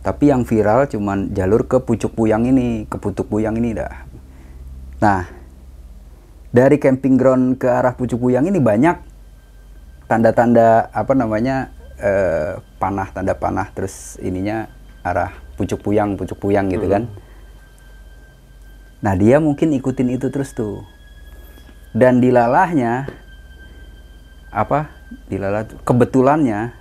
Tapi 0.05 0.25
yang 0.29 0.45
viral 0.45 0.85
cuman 0.85 1.33
jalur 1.33 1.65
ke 1.65 1.81
Pucuk 1.81 2.13
Puyang 2.13 2.45
ini 2.45 2.85
ke 2.85 3.01
Putuk 3.01 3.25
Puyang 3.31 3.57
ini 3.57 3.73
dah. 3.73 4.05
Nah 5.01 5.25
dari 6.55 6.79
camping 6.79 7.19
ground 7.19 7.59
ke 7.59 7.67
arah 7.67 7.99
Pucuk 7.99 8.23
Puyang 8.23 8.47
ini 8.47 8.63
banyak 8.63 8.95
tanda-tanda 10.07 10.87
apa 10.95 11.11
namanya 11.19 11.75
eh, 11.99 12.63
panah 12.79 13.11
tanda 13.11 13.35
panah 13.35 13.75
terus 13.75 14.15
ininya 14.23 14.71
arah 15.03 15.35
Pucuk 15.59 15.83
Puyang 15.83 16.15
Pucuk 16.15 16.39
Puyang 16.39 16.71
gitu 16.71 16.87
kan. 16.87 17.11
Nah 19.03 19.19
dia 19.19 19.43
mungkin 19.43 19.75
ikutin 19.75 20.15
itu 20.15 20.31
terus 20.31 20.55
tuh. 20.55 20.87
Dan 21.91 22.23
dilalahnya 22.23 23.11
apa 24.55 24.95
dilalah 25.27 25.67
kebetulannya 25.83 26.75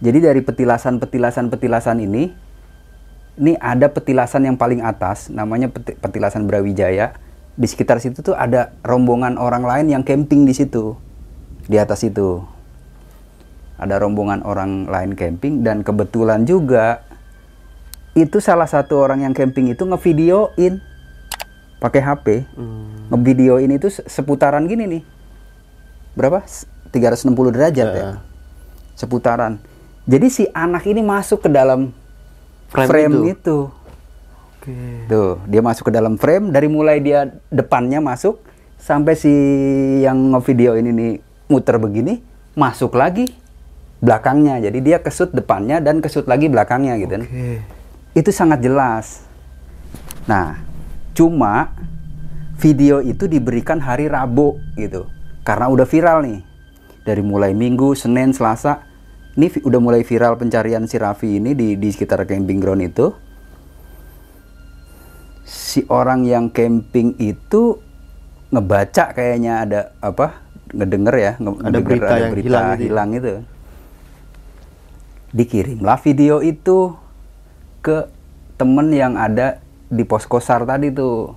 jadi 0.00 0.32
dari 0.32 0.40
petilasan 0.40 0.96
petilasan 0.96 1.52
petilasan 1.52 2.00
ini 2.00 2.32
ini 3.36 3.52
ada 3.60 3.88
petilasan 3.88 4.48
yang 4.48 4.56
paling 4.56 4.80
atas 4.80 5.28
namanya 5.28 5.68
peti- 5.68 5.96
petilasan 5.96 6.48
Brawijaya 6.48 7.16
di 7.52 7.66
sekitar 7.68 8.00
situ 8.00 8.24
tuh 8.24 8.32
ada 8.32 8.72
rombongan 8.80 9.36
orang 9.36 9.62
lain 9.62 9.86
yang 9.92 10.02
camping 10.02 10.48
di 10.48 10.56
situ 10.56 10.96
di 11.68 11.76
atas 11.76 12.00
itu 12.02 12.40
ada 13.76 13.98
rombongan 13.98 14.40
orang 14.42 14.86
lain 14.86 15.12
camping 15.12 15.60
dan 15.60 15.84
kebetulan 15.84 16.46
juga 16.46 17.02
itu 18.12 18.40
salah 18.40 18.68
satu 18.68 19.00
orang 19.00 19.24
yang 19.24 19.34
camping 19.34 19.72
itu 19.72 19.84
ngevideoin 19.84 20.80
pakai 21.80 22.00
HP 22.00 22.26
ngevideoin 23.10 23.70
itu 23.74 23.92
se- 23.92 24.06
seputaran 24.06 24.64
gini 24.64 24.88
nih. 24.88 25.02
Berapa? 26.14 26.44
S- 26.44 26.64
360 26.88 27.52
derajat 27.52 27.88
ya? 27.90 28.04
Seputaran. 28.94 29.58
Jadi 30.04 30.26
si 30.28 30.44
anak 30.52 30.84
ini 30.86 31.00
masuk 31.00 31.44
ke 31.44 31.50
dalam 31.50 31.92
Frame 32.72 32.88
frame, 32.88 33.12
itu. 33.12 33.20
itu. 33.36 33.58
Oke. 34.62 35.10
Tuh, 35.10 35.42
dia 35.50 35.58
masuk 35.58 35.90
ke 35.90 35.92
dalam 35.98 36.14
frame 36.14 36.54
dari 36.54 36.70
mulai 36.70 37.02
dia 37.02 37.26
depannya 37.50 37.98
masuk 37.98 38.38
sampai 38.78 39.18
si 39.18 39.34
yang 40.06 40.30
video 40.38 40.78
ini 40.78 40.94
nih 40.94 41.12
muter 41.50 41.82
begini 41.82 42.22
masuk 42.54 42.94
lagi 42.94 43.34
belakangnya. 43.98 44.62
Jadi 44.62 44.78
dia 44.78 45.02
kesut 45.02 45.34
depannya 45.34 45.82
dan 45.82 45.98
kesut 45.98 46.30
lagi 46.30 46.46
belakangnya 46.46 46.94
gitu. 47.02 47.26
Oke. 47.26 47.58
Itu 48.14 48.30
sangat 48.30 48.62
jelas. 48.62 49.26
Nah, 50.30 50.62
cuma 51.10 51.74
video 52.54 53.02
itu 53.02 53.26
diberikan 53.26 53.82
hari 53.82 54.06
Rabu 54.06 54.62
gitu. 54.78 55.10
Karena 55.42 55.66
udah 55.66 55.86
viral 55.90 56.22
nih. 56.22 56.40
Dari 57.02 57.18
mulai 57.18 57.50
Minggu, 57.50 57.98
Senin, 57.98 58.30
Selasa. 58.30 58.86
Ini 59.34 59.66
udah 59.66 59.80
mulai 59.82 60.06
viral 60.06 60.38
pencarian 60.38 60.86
si 60.86 61.02
Raffi 61.02 61.42
ini 61.42 61.56
di 61.58 61.74
di 61.74 61.88
sekitar 61.90 62.22
camping 62.30 62.62
ground 62.62 62.86
itu. 62.86 63.10
Si 65.42 65.82
orang 65.90 66.22
yang 66.22 66.48
camping 66.54 67.18
itu 67.18 67.78
ngebaca 68.52 69.10
kayaknya 69.16 69.66
ada 69.66 69.80
apa? 69.98 70.42
ngedenger 70.72 71.14
ya, 71.20 71.32
nge- 71.36 71.52
Ada 71.52 71.68
ngedenger 71.68 71.84
berita 71.84 72.14
yang 72.16 72.32
hilang 72.32 72.64
gitu 72.72 72.80
ya? 72.80 72.86
hilang 72.88 73.08
itu. 73.12 73.32
Dikirimlah 75.32 75.98
video 76.00 76.40
itu 76.40 76.96
ke 77.84 78.08
temen 78.56 78.88
yang 78.92 79.16
ada 79.16 79.60
di 79.92 80.04
pos 80.04 80.24
kosar 80.24 80.64
tadi 80.64 80.92
tuh. 80.92 81.36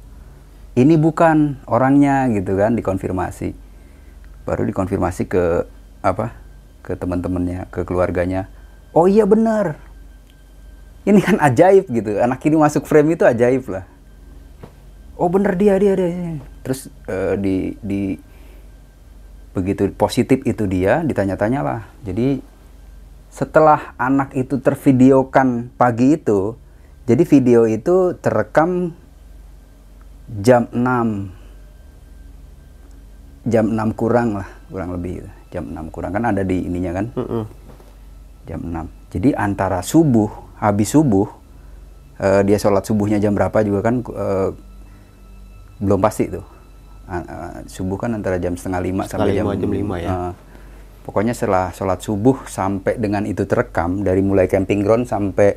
Ini 0.76 1.00
bukan 1.00 1.64
orangnya 1.68 2.28
gitu 2.32 2.60
kan, 2.60 2.76
dikonfirmasi. 2.76 3.56
Baru 4.44 4.68
dikonfirmasi 4.68 5.28
ke 5.28 5.64
apa? 6.04 6.36
Ke 6.84 7.00
teman-temannya, 7.00 7.72
ke 7.72 7.88
keluarganya. 7.88 8.52
Oh 8.92 9.08
iya 9.08 9.24
benar. 9.24 9.80
Ini 11.08 11.20
kan 11.24 11.40
ajaib 11.40 11.88
gitu. 11.88 12.20
Anak 12.20 12.44
ini 12.44 12.56
masuk 12.60 12.84
frame 12.88 13.16
itu 13.16 13.24
ajaib 13.24 13.64
lah. 13.72 13.88
Oh 15.16 15.32
bener 15.32 15.56
dia 15.56 15.80
dia 15.80 15.96
dia. 15.96 16.12
Terus 16.64 16.92
eh, 17.08 17.36
di 17.40 17.56
di 17.80 18.20
begitu 19.56 19.88
positif 19.96 20.44
itu 20.44 20.68
dia 20.68 21.00
ditanya-tanya 21.08 21.64
lah. 21.64 21.82
Jadi 22.04 22.44
setelah 23.32 23.96
anak 23.96 24.36
itu 24.36 24.60
tervideokan 24.60 25.72
pagi 25.76 26.20
itu, 26.20 26.56
jadi 27.08 27.24
video 27.24 27.64
itu 27.68 28.16
terekam 28.20 28.92
jam 30.40 30.68
6 30.72 33.48
jam 33.48 33.66
6 33.72 34.00
kurang 34.00 34.40
lah, 34.40 34.48
kurang 34.68 34.92
lebih 34.96 35.24
gitu. 35.24 35.32
Jam 35.56 35.72
6 35.72 35.96
kurang 35.96 36.12
kan 36.12 36.28
ada 36.28 36.44
di 36.44 36.68
ininya 36.68 36.92
kan? 36.92 37.08
Mm-mm. 37.16 37.44
Jam 38.48 38.60
6. 38.60 39.16
Jadi 39.16 39.32
antara 39.32 39.80
subuh, 39.80 40.28
habis 40.60 40.92
subuh 40.92 41.28
eh, 42.20 42.44
dia 42.44 42.60
sholat 42.60 42.84
subuhnya 42.84 43.24
jam 43.24 43.32
berapa 43.32 43.64
juga 43.64 43.80
kan 43.84 44.04
eh, 44.04 44.52
belum 45.80 46.00
pasti 46.00 46.32
tuh. 46.32 46.46
Ah, 47.06 47.62
subuh 47.70 48.02
kan 48.02 48.18
antara 48.18 48.42
jam 48.42 48.58
setengah 48.58 48.82
lima 48.82 49.04
Setengah 49.06 49.30
sampai 49.30 49.38
jam 49.38 49.46
lima, 49.46 49.54
jam 49.62 49.70
lima 49.70 49.96
ya. 50.02 50.10
ah. 50.10 50.32
pokoknya 51.06 51.38
setelah 51.38 51.70
sholat 51.70 52.02
subuh 52.02 52.50
sampai 52.50 52.98
dengan 52.98 53.30
itu 53.30 53.46
terekam 53.46 54.02
dari 54.02 54.26
mulai 54.26 54.50
camping 54.50 54.82
ground 54.82 55.06
sampai 55.06 55.54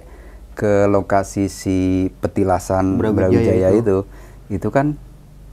ke 0.53 0.85
lokasi 0.85 1.49
si 1.49 2.13
petilasan 2.21 3.01
Brawijaya 3.01 3.73
itu. 3.73 3.81
itu. 3.81 3.97
itu 4.61 4.69
kan 4.69 4.93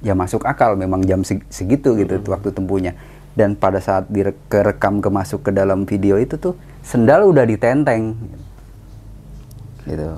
ya 0.03 0.11
masuk 0.19 0.43
akal 0.43 0.75
memang 0.75 0.99
jam 1.07 1.23
seg- 1.23 1.47
segitu 1.47 1.95
gitu 1.95 2.19
waktu 2.27 2.51
tempuhnya 2.51 2.91
dan 3.39 3.55
pada 3.55 3.79
saat 3.79 4.11
direkam 4.11 4.99
ke 4.99 5.07
masuk 5.07 5.47
ke 5.47 5.55
dalam 5.55 5.87
video 5.87 6.19
itu 6.19 6.35
tuh 6.35 6.59
sendal 6.83 7.23
udah 7.31 7.47
ditenteng 7.47 8.19
gitu 9.87 10.11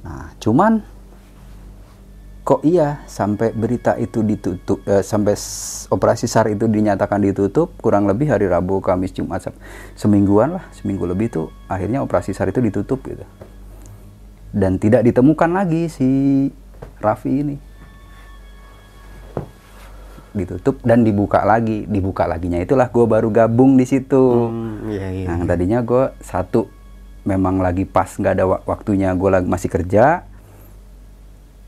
nah 0.00 0.32
cuman 0.40 0.80
kok 2.48 2.64
iya? 2.64 3.04
Sampai 3.04 3.52
berita 3.52 3.92
itu 4.00 4.24
ditutup 4.24 4.80
eh, 4.88 5.04
sampai 5.04 5.36
operasi 5.92 6.24
SAR 6.24 6.48
itu 6.48 6.64
dinyatakan 6.64 7.20
ditutup 7.20 7.76
kurang 7.76 8.08
lebih 8.08 8.32
hari 8.32 8.48
Rabu 8.48 8.80
Kamis 8.80 9.12
Jumat 9.12 9.44
Sab- 9.44 9.60
semingguan 9.92 10.56
lah 10.56 10.64
seminggu 10.72 11.04
lebih 11.04 11.28
tuh 11.28 11.46
akhirnya 11.68 12.00
operasi 12.00 12.32
SAR 12.32 12.48
itu 12.48 12.64
ditutup 12.64 13.04
gitu. 13.04 13.28
Dan 14.48 14.80
tidak 14.80 15.04
ditemukan 15.04 15.50
lagi 15.52 15.92
si 15.92 16.08
Raffi 17.04 17.44
ini. 17.44 17.56
Ditutup 20.32 20.80
dan 20.88 21.04
dibuka 21.04 21.44
lagi 21.44 21.84
dibuka 21.84 22.24
laginya. 22.24 22.56
Itulah 22.56 22.88
gue 22.88 23.04
baru 23.04 23.28
gabung 23.28 23.76
di 23.76 23.84
situ. 23.84 24.48
Hmm, 24.48 24.88
iya, 24.88 25.08
iya. 25.12 25.26
Nah, 25.28 25.44
tadinya 25.44 25.84
gue 25.84 26.16
satu 26.24 26.64
memang 27.28 27.60
lagi 27.60 27.84
pas 27.84 28.08
nggak 28.08 28.32
ada 28.40 28.44
wak- 28.48 28.64
waktunya 28.64 29.12
gue 29.12 29.28
lagi 29.28 29.44
masih 29.44 29.68
kerja. 29.68 30.24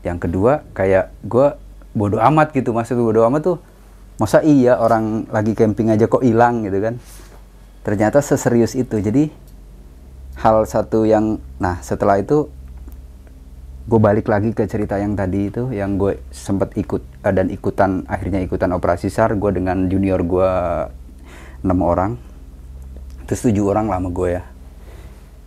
Yang 0.01 0.29
kedua 0.29 0.65
kayak 0.73 1.13
gue 1.25 1.53
bodoh 1.91 2.21
amat 2.21 2.55
gitu 2.55 2.71
maksud 2.71 2.97
gue 2.97 3.05
bodoh 3.05 3.27
amat 3.27 3.41
tuh 3.43 3.57
masa 4.17 4.45
iya 4.45 4.77
orang 4.77 5.25
lagi 5.33 5.57
camping 5.57 5.89
aja 5.89 6.05
kok 6.05 6.21
hilang 6.21 6.65
gitu 6.65 6.77
kan. 6.81 6.95
Ternyata 7.81 8.21
seserius 8.21 8.77
itu. 8.77 9.01
Jadi 9.01 9.33
hal 10.41 10.65
satu 10.65 11.05
yang 11.05 11.37
nah 11.61 11.81
setelah 11.85 12.17
itu 12.17 12.49
gue 13.81 13.99
balik 13.99 14.29
lagi 14.29 14.53
ke 14.53 14.69
cerita 14.69 15.01
yang 15.01 15.17
tadi 15.17 15.49
itu 15.49 15.73
yang 15.73 15.97
gue 15.97 16.21
sempet 16.29 16.77
ikut 16.77 17.01
eh, 17.01 17.33
dan 17.33 17.49
ikutan 17.49 18.05
akhirnya 18.05 18.39
ikutan 18.45 18.69
operasi 18.77 19.09
SAR 19.09 19.33
gue 19.35 19.51
dengan 19.57 19.89
junior 19.89 20.21
gue 20.21 20.51
enam 21.65 21.79
orang 21.81 22.15
terus 23.25 23.41
tujuh 23.41 23.65
orang 23.67 23.89
lama 23.89 24.13
gue 24.13 24.37
ya 24.37 24.43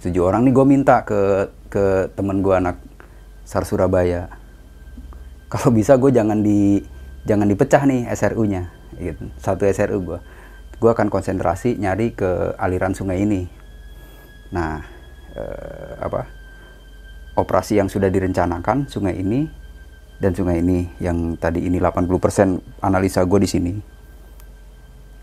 tujuh 0.03 0.23
orang 0.23 0.45
nih 0.45 0.53
gue 0.53 0.67
minta 0.67 1.07
ke 1.07 1.49
ke 1.71 2.11
temen 2.19 2.43
gue 2.43 2.55
anak 2.55 2.77
SAR 3.47 3.65
Surabaya 3.65 4.29
kalau 5.55 5.71
bisa 5.71 5.95
gue 5.95 6.11
jangan 6.11 6.43
di 6.43 6.83
jangan 7.23 7.47
dipecah 7.47 7.87
nih 7.87 8.11
SRU-nya 8.11 8.75
gitu. 8.99 9.31
satu 9.39 9.63
SRU 9.71 10.03
gue 10.03 10.19
gue 10.83 10.91
akan 10.91 11.07
konsentrasi 11.07 11.79
nyari 11.79 12.11
ke 12.11 12.59
aliran 12.59 12.91
sungai 12.91 13.23
ini. 13.23 13.47
Nah 14.51 14.83
eh, 15.39 15.93
apa 16.03 16.27
operasi 17.39 17.79
yang 17.79 17.87
sudah 17.87 18.11
direncanakan 18.11 18.91
sungai 18.91 19.15
ini 19.15 19.47
dan 20.19 20.35
sungai 20.35 20.59
ini 20.59 20.91
yang 20.99 21.39
tadi 21.39 21.63
ini 21.63 21.79
80% 21.79 22.83
analisa 22.83 23.23
gue 23.23 23.39
di 23.39 23.49
sini. 23.49 23.73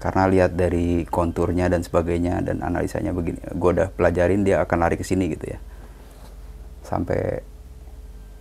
Karena 0.01 0.25
lihat 0.31 0.57
dari 0.57 1.05
konturnya 1.05 1.67
dan 1.67 1.83
sebagainya 1.83 2.41
dan 2.41 2.63
analisanya 2.63 3.11
begini 3.11 3.43
gue 3.51 3.69
udah 3.75 3.91
pelajarin 3.91 4.47
dia 4.47 4.63
akan 4.63 4.77
lari 4.79 4.95
ke 4.95 5.03
sini 5.03 5.27
gitu 5.27 5.51
ya. 5.51 5.59
Sampai 6.81 7.51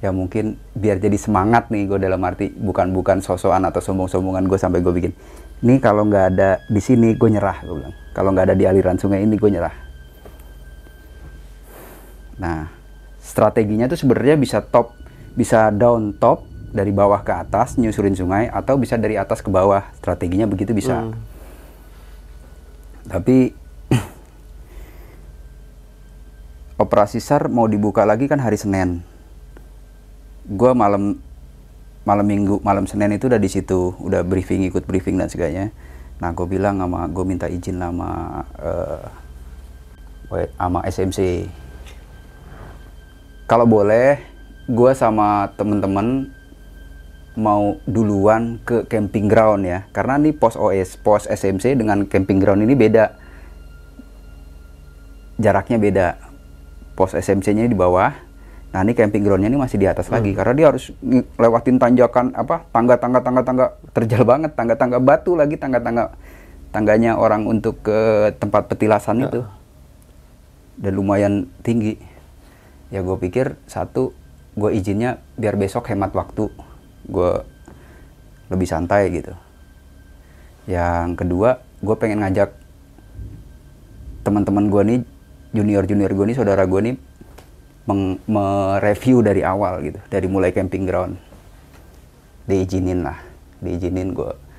ya 0.00 0.10
mungkin 0.16 0.56
biar 0.72 0.96
jadi 0.96 1.16
semangat 1.20 1.68
nih 1.68 1.84
gue 1.84 1.98
dalam 2.00 2.24
arti 2.24 2.48
bukan 2.48 2.88
bukan 2.96 3.20
sosokan 3.20 3.68
atau 3.68 3.84
sombong-sombongan 3.84 4.48
gue 4.48 4.56
sampai 4.56 4.80
gue 4.80 4.92
bikin 4.96 5.12
ini 5.60 5.76
kalau 5.76 6.08
nggak 6.08 6.24
ada 6.36 6.64
di 6.72 6.80
sini 6.80 7.12
gue 7.12 7.28
nyerah 7.28 7.60
gue 7.60 7.76
bilang 7.76 7.94
kalau 8.16 8.32
nggak 8.32 8.48
ada 8.48 8.56
di 8.56 8.64
aliran 8.64 8.96
sungai 8.96 9.20
ini 9.20 9.36
gue 9.36 9.50
nyerah 9.52 9.76
nah 12.40 12.72
strateginya 13.20 13.92
tuh 13.92 14.00
sebenarnya 14.00 14.40
bisa 14.40 14.64
top 14.64 14.96
bisa 15.36 15.68
down 15.68 16.16
top 16.16 16.48
dari 16.72 16.96
bawah 16.96 17.20
ke 17.20 17.36
atas 17.36 17.76
nyusurin 17.76 18.16
sungai 18.16 18.48
atau 18.48 18.80
bisa 18.80 18.96
dari 18.96 19.20
atas 19.20 19.44
ke 19.44 19.52
bawah 19.52 19.84
strateginya 20.00 20.48
begitu 20.48 20.72
bisa 20.72 21.12
Hmm. 21.12 21.12
tapi 23.04 23.52
operasi 26.82 27.20
SAR 27.20 27.52
mau 27.52 27.68
dibuka 27.68 28.08
lagi 28.08 28.24
kan 28.30 28.40
hari 28.40 28.56
Senin. 28.56 29.09
Gua 30.50 30.74
malam 30.74 31.22
malam 32.02 32.26
Minggu, 32.26 32.58
malam 32.64 32.88
Senin 32.90 33.14
itu 33.14 33.30
udah 33.30 33.38
di 33.38 33.46
situ, 33.46 33.94
udah 34.02 34.24
briefing, 34.26 34.66
ikut 34.66 34.82
briefing 34.88 35.14
dan 35.20 35.30
sebagainya. 35.30 35.70
Nah, 36.20 36.32
gue 36.36 36.46
bilang 36.48 36.80
sama 36.80 37.08
gue 37.08 37.24
minta 37.24 37.46
izin 37.48 37.80
sama 37.80 38.42
eh, 38.60 39.04
we- 40.32 40.52
sama 40.56 40.80
SMC. 40.84 41.48
Kalau 43.48 43.66
boleh, 43.66 44.20
gue 44.68 44.92
sama 44.94 45.50
temen-temen 45.54 46.30
mau 47.38 47.78
duluan 47.86 48.58
ke 48.66 48.84
camping 48.90 49.30
ground 49.30 49.64
ya, 49.64 49.86
karena 49.94 50.18
nih 50.18 50.34
pos 50.34 50.58
OS, 50.58 50.98
pos 50.98 51.30
SMC 51.30 51.78
dengan 51.78 52.04
camping 52.04 52.42
ground 52.42 52.62
ini 52.66 52.74
beda 52.74 53.16
jaraknya 55.40 55.78
beda. 55.80 56.08
Pos 56.94 57.16
SMC-nya 57.16 57.64
di 57.64 57.76
bawah. 57.78 58.12
Nah, 58.70 58.86
ini 58.86 58.94
camping 58.94 59.26
ground-nya 59.26 59.50
ini 59.50 59.58
masih 59.58 59.82
di 59.82 59.90
atas 59.90 60.06
lagi 60.14 60.30
karena 60.30 60.54
dia 60.54 60.66
harus 60.70 60.94
lewatin 61.34 61.82
tanjakan 61.82 62.30
apa? 62.38 62.62
tangga-tangga 62.70 63.18
tangga-tangga 63.18 63.66
terjal 63.90 64.22
banget, 64.22 64.54
tangga-tangga 64.54 65.02
batu 65.02 65.34
lagi, 65.34 65.58
tangga-tangga 65.58 66.14
tangganya 66.70 67.18
orang 67.18 67.50
untuk 67.50 67.82
ke 67.82 68.30
tempat 68.38 68.70
petilasan 68.70 69.26
itu. 69.26 69.42
Dan 70.78 70.92
lumayan 70.94 71.50
tinggi. 71.66 71.98
Ya 72.94 73.02
gue 73.02 73.18
pikir 73.18 73.58
satu 73.66 74.14
gue 74.54 74.70
izinnya 74.70 75.18
biar 75.34 75.58
besok 75.58 75.90
hemat 75.90 76.14
waktu. 76.14 76.46
Gue 77.10 77.42
lebih 78.54 78.70
santai 78.70 79.10
gitu. 79.10 79.34
Yang 80.70 81.26
kedua, 81.26 81.58
gue 81.82 81.96
pengen 81.98 82.22
ngajak 82.22 82.54
teman-teman 84.22 84.70
gue 84.70 84.82
nih 84.86 84.98
junior 85.50 85.82
junior 85.90 86.12
gue 86.14 86.26
nih 86.30 86.36
saudara 86.38 86.62
gue 86.68 86.80
nih 86.86 86.94
mereview 88.28 89.22
dari 89.24 89.40
awal 89.44 89.84
gitu. 89.84 90.00
Dari 90.06 90.26
mulai 90.28 90.50
camping 90.50 90.84
ground. 90.84 91.14
Diizinin 92.44 93.04
lah. 93.04 93.18
Diizinin 93.60 94.12
gue 94.16 94.50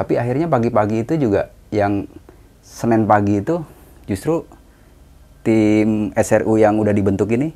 tapi 0.00 0.16
akhirnya 0.16 0.46
pagi-pagi 0.46 1.02
itu 1.02 1.14
juga 1.18 1.50
yang 1.74 2.06
Senin 2.64 3.08
pagi 3.08 3.42
itu 3.42 3.60
justru 4.06 4.46
tim 5.42 6.14
SRU 6.14 6.60
yang 6.60 6.78
udah 6.78 6.94
dibentuk 6.94 7.32
ini 7.34 7.50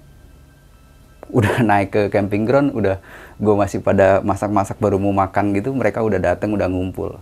udah 1.31 1.63
naik 1.69 1.89
ke 1.95 2.03
camping 2.11 2.45
ground 2.45 2.75
udah 2.75 2.99
gue 3.39 3.55
masih 3.55 3.81
pada 3.81 4.21
masak-masak 4.21 4.77
baru 4.77 4.99
mau 4.99 5.15
makan 5.15 5.55
gitu 5.55 5.71
mereka 5.73 6.03
udah 6.03 6.19
datang 6.19 6.53
udah 6.53 6.67
ngumpul. 6.69 7.17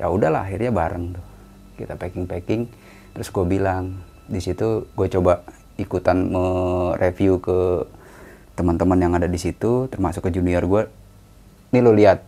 Ya 0.00 0.08
udahlah 0.08 0.48
akhirnya 0.48 0.72
bareng 0.72 1.16
tuh. 1.16 1.26
Kita 1.80 1.96
packing 1.96 2.26
packing 2.28 2.62
terus 3.16 3.32
gue 3.32 3.44
bilang 3.46 3.96
di 4.28 4.44
situ 4.44 4.86
gue 4.92 5.08
coba 5.08 5.40
ikutan 5.80 6.28
mereview 6.28 7.40
ke 7.40 7.88
teman-teman 8.54 9.00
yang 9.00 9.16
ada 9.16 9.24
di 9.24 9.40
situ 9.40 9.88
termasuk 9.88 10.28
ke 10.28 10.36
junior 10.36 10.60
gue 10.68 10.82
nih 11.72 11.80
lo 11.80 11.96
lihat 11.96 12.20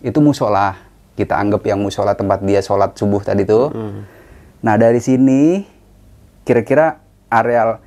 itu 0.00 0.22
musola. 0.22 0.78
Kita 1.18 1.36
anggap 1.36 1.66
yang 1.68 1.82
musola 1.82 2.16
tempat 2.16 2.40
dia 2.40 2.64
sholat 2.64 2.96
subuh 2.96 3.20
tadi 3.20 3.44
tuh. 3.44 3.68
Nah 4.64 4.74
dari 4.78 5.02
sini 5.02 5.66
kira-kira 6.46 7.02
areal 7.28 7.82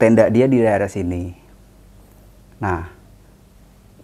tenda 0.00 0.26
dia 0.26 0.50
di 0.50 0.58
daerah 0.58 0.90
sini. 0.90 1.30
Nah 2.58 2.90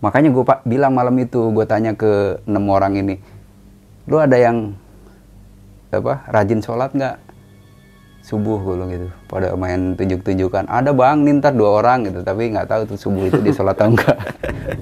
makanya 0.03 0.31
gue 0.35 0.45
pak 0.45 0.67
bilang 0.67 0.93
malam 0.99 1.15
itu 1.19 1.51
gue 1.55 1.67
tanya 1.67 1.95
ke 1.95 2.43
enam 2.43 2.67
orang 2.75 2.99
ini 2.99 3.23
lu 4.11 4.19
ada 4.19 4.35
yang 4.35 4.75
apa 5.95 6.27
rajin 6.27 6.59
sholat 6.59 6.91
nggak 6.91 7.23
subuh 8.23 8.57
gue 8.63 8.75
bilang 8.79 8.91
gitu. 8.95 9.09
Pada 9.27 9.53
main 9.59 9.99
tunjuk-tunjukkan 9.99 10.71
ada 10.71 10.95
bang 10.95 11.27
nih 11.27 11.43
ntar 11.43 11.53
dua 11.53 11.83
orang 11.83 12.07
gitu. 12.07 12.23
Tapi 12.23 12.55
nggak 12.55 12.71
tahu 12.71 12.83
tuh 12.95 12.99
subuh 12.99 13.27
itu 13.27 13.43
dia 13.43 13.53
sholat 13.53 13.75
atau 13.75 13.91
enggak 13.91 14.17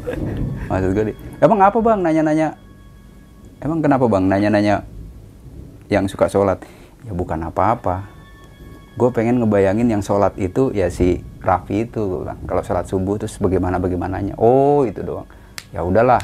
maksud 0.71 0.91
gue 0.95 1.05
di, 1.11 1.15
emang 1.41 1.59
apa 1.65 1.79
bang? 1.81 1.99
Nanya-nanya. 2.05 2.49
Emang 3.65 3.81
kenapa 3.81 4.05
bang? 4.07 4.25
Nanya-nanya 4.29 4.85
yang 5.89 6.05
suka 6.07 6.29
sholat. 6.29 6.61
Ya 7.03 7.17
bukan 7.17 7.41
apa-apa. 7.41 8.07
Gue 8.95 9.09
pengen 9.11 9.41
ngebayangin 9.41 9.89
yang 9.89 10.05
sholat 10.05 10.37
itu 10.37 10.71
ya 10.77 10.93
si 10.93 11.25
Raffi 11.41 11.89
itu 11.89 12.05
gue 12.05 12.19
bilang. 12.29 12.39
Kalau 12.45 12.61
sholat 12.61 12.85
subuh 12.87 13.17
terus 13.17 13.41
bagaimana 13.41 13.81
bagaimananya 13.81 14.37
oh 14.37 14.85
itu 14.85 15.01
doang. 15.01 15.27
Ya 15.73 15.81
udahlah. 15.81 16.21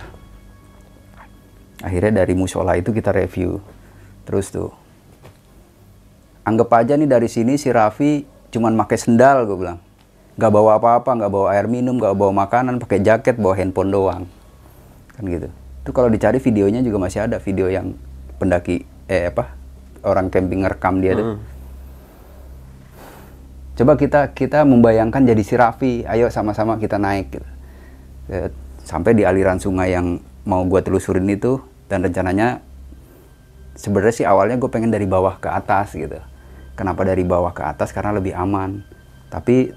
Akhirnya 1.80 2.22
dari 2.24 2.36
musola 2.36 2.76
itu 2.76 2.92
kita 2.92 3.10
review. 3.16 3.58
Terus 4.28 4.52
tuh 4.52 4.85
anggap 6.46 6.70
aja 6.78 6.94
nih 6.94 7.10
dari 7.10 7.26
sini 7.26 7.58
si 7.58 7.74
Raffi 7.74 8.22
cuman 8.54 8.78
pakai 8.78 8.96
sendal 8.96 9.42
gue 9.50 9.58
bilang. 9.58 9.82
Nggak 10.38 10.52
bawa 10.54 10.78
apa-apa 10.78 11.10
nggak 11.18 11.32
bawa 11.32 11.46
air 11.58 11.66
minum 11.66 11.98
nggak 11.98 12.14
bawa 12.14 12.46
makanan 12.46 12.78
pakai 12.78 13.02
jaket 13.02 13.34
bawa 13.34 13.58
handphone 13.58 13.90
doang. 13.90 14.22
Kan 15.18 15.24
gitu. 15.26 15.50
Itu 15.82 15.90
kalau 15.90 16.06
dicari 16.06 16.38
videonya 16.38 16.86
juga 16.86 17.02
masih 17.02 17.26
ada 17.26 17.42
video 17.42 17.66
yang 17.66 17.98
pendaki 18.38 18.86
eh 19.10 19.26
apa 19.26 19.58
orang 20.06 20.30
camping 20.30 20.62
ngerekam 20.62 21.02
dia 21.02 21.18
tuh. 21.18 21.42
Coba 23.76 23.98
kita 23.98 24.30
kita 24.32 24.62
membayangkan 24.62 25.26
jadi 25.26 25.42
si 25.42 25.54
Raffi 25.58 26.06
ayo 26.06 26.30
sama-sama 26.30 26.78
kita 26.78 26.96
naik 26.96 27.26
gitu. 27.34 27.48
Eh, 28.30 28.48
sampai 28.86 29.18
di 29.18 29.26
aliran 29.26 29.58
sungai 29.58 29.90
yang 29.90 30.22
mau 30.46 30.62
gue 30.62 30.78
telusurin 30.78 31.26
itu 31.26 31.58
dan 31.90 32.06
rencananya 32.06 32.62
sebenarnya 33.74 34.14
sih 34.14 34.26
awalnya 34.26 34.56
gue 34.62 34.70
pengen 34.70 34.94
dari 34.94 35.04
bawah 35.10 35.42
ke 35.42 35.50
atas 35.50 35.94
gitu 35.98 36.22
kenapa 36.76 37.02
dari 37.02 37.24
bawah 37.24 37.56
ke 37.56 37.64
atas? 37.64 37.90
Karena 37.90 38.14
lebih 38.14 38.36
aman. 38.36 38.84
Tapi 39.32 39.72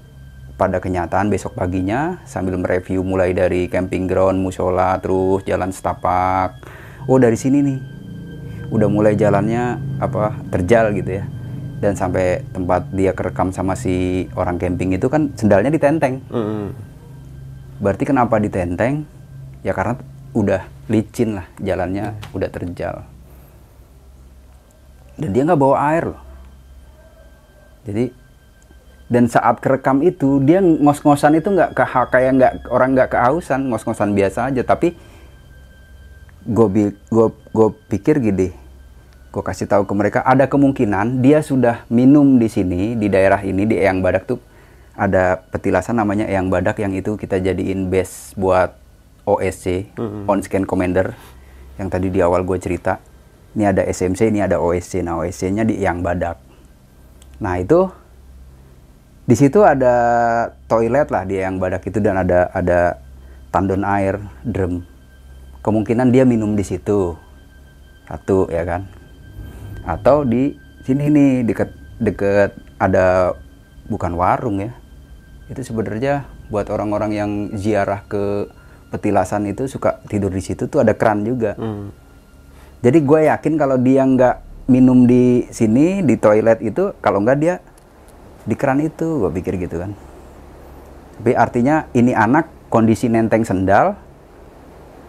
pada 0.60 0.76
kenyataan 0.76 1.32
besok 1.32 1.56
paginya 1.56 2.20
sambil 2.28 2.60
mereview 2.60 3.00
mulai 3.00 3.32
dari 3.32 3.64
camping 3.72 4.04
ground 4.04 4.44
musola 4.44 5.00
terus 5.00 5.40
jalan 5.48 5.72
setapak. 5.72 6.60
Oh 7.08 7.16
dari 7.16 7.40
sini 7.40 7.64
nih. 7.64 7.78
Udah 8.70 8.86
mulai 8.86 9.16
jalannya 9.16 9.80
apa 9.98 10.36
terjal 10.52 10.92
gitu 10.94 11.18
ya. 11.18 11.24
Dan 11.80 11.96
sampai 11.96 12.44
tempat 12.52 12.92
dia 12.92 13.16
kerekam 13.16 13.50
sama 13.56 13.72
si 13.72 14.28
orang 14.36 14.60
camping 14.60 14.92
itu 14.92 15.08
kan 15.08 15.32
sendalnya 15.32 15.72
ditenteng. 15.72 16.20
Berarti 17.80 18.04
kenapa 18.04 18.36
ditenteng? 18.36 19.08
Ya 19.64 19.72
karena 19.72 19.96
udah 20.36 20.68
licin 20.92 21.40
lah 21.40 21.48
jalannya 21.56 22.14
udah 22.36 22.48
terjal. 22.52 23.08
Dan 25.16 25.32
dia 25.32 25.42
nggak 25.48 25.60
bawa 25.60 25.76
air 25.96 26.04
loh 26.12 26.29
jadi 27.90 28.04
dan 29.10 29.26
saat 29.26 29.58
kerekam 29.58 30.06
itu 30.06 30.38
dia 30.46 30.62
ngos-ngosan 30.62 31.34
itu 31.34 31.50
nggak 31.50 31.74
ke 31.74 31.84
kayak 32.14 32.32
nggak 32.38 32.52
orang 32.70 32.94
nggak 32.94 33.10
kehausan 33.10 33.66
ngos-ngosan 33.66 34.14
biasa 34.14 34.54
aja. 34.54 34.62
Tapi 34.62 34.94
gue 36.46 36.94
gue 37.10 37.68
pikir 37.90 38.22
gini 38.22 38.54
gue 39.30 39.42
kasih 39.46 39.70
tahu 39.70 39.86
ke 39.86 39.94
mereka 39.94 40.20
ada 40.26 40.50
kemungkinan 40.50 41.22
dia 41.22 41.38
sudah 41.38 41.86
minum 41.86 42.40
di 42.40 42.50
sini 42.50 42.98
di 42.98 43.06
daerah 43.06 43.38
ini 43.46 43.62
di 43.62 43.78
Eyang 43.78 44.02
Badak 44.02 44.26
tuh 44.26 44.42
ada 44.98 45.38
petilasan 45.54 46.02
namanya 46.02 46.26
Eyang 46.26 46.50
Badak 46.50 46.82
yang 46.82 46.90
itu 46.98 47.14
kita 47.14 47.38
jadiin 47.38 47.86
base 47.92 48.34
buat 48.34 48.74
OSC 49.22 49.94
on 50.26 50.42
scan 50.42 50.66
commander. 50.66 51.14
Yang 51.78 51.88
tadi 51.94 52.08
di 52.10 52.20
awal 52.20 52.42
gue 52.42 52.58
cerita 52.58 52.98
ini 53.54 53.70
ada 53.70 53.86
SMC 53.86 54.34
ini 54.34 54.42
ada 54.42 54.58
OSC 54.58 55.02
nah 55.06 55.22
OSC 55.22 55.50
nya 55.54 55.62
di 55.62 55.78
Eyang 55.78 56.02
Badak 56.02 56.49
nah 57.40 57.56
itu 57.56 57.88
di 59.30 59.38
situ 59.38 59.62
ada 59.62 59.94
toilet 60.66 61.06
lah 61.08 61.22
di 61.22 61.38
Eyang 61.38 61.62
Badak 61.62 61.86
itu 61.86 62.02
dan 62.02 62.18
ada 62.18 62.50
ada 62.50 62.98
tandon 63.54 63.86
air 63.86 64.18
drum. 64.42 64.82
Kemungkinan 65.62 66.10
dia 66.10 66.26
minum 66.26 66.58
di 66.58 66.66
situ. 66.66 67.14
Satu 68.10 68.50
ya 68.50 68.66
kan? 68.66 68.90
Atau 69.86 70.26
di 70.26 70.58
sini 70.82 71.06
nih 71.14 71.46
deket 71.46 71.70
deket 72.02 72.58
ada 72.82 73.38
bukan 73.86 74.18
warung 74.18 74.58
ya. 74.58 74.74
Itu 75.46 75.62
sebenarnya 75.62 76.26
buat 76.50 76.66
orang-orang 76.66 77.14
yang 77.14 77.30
ziarah 77.54 78.02
ke 78.10 78.50
petilasan 78.90 79.46
itu 79.46 79.70
suka 79.70 80.02
tidur 80.10 80.34
di 80.34 80.42
situ 80.42 80.66
tuh 80.66 80.82
ada 80.82 80.98
keran 80.98 81.22
juga. 81.22 81.54
Jadi 82.82 82.98
gue 82.98 83.20
yakin 83.30 83.54
kalau 83.54 83.78
dia 83.78 84.02
nggak 84.02 84.36
minum 84.70 85.02
di 85.02 85.50
sini 85.50 85.98
di 86.06 86.14
toilet 86.14 86.62
itu 86.62 86.94
kalau 87.02 87.18
nggak 87.26 87.38
dia 87.42 87.58
di 88.46 88.54
keran 88.54 88.78
itu 88.78 89.26
gue 89.26 89.30
pikir 89.34 89.58
gitu 89.58 89.82
kan. 89.82 89.90
Tapi 91.18 91.34
artinya 91.34 91.90
ini 91.90 92.14
anak 92.14 92.70
kondisi 92.70 93.10
nenteng 93.10 93.42
sendal 93.42 93.98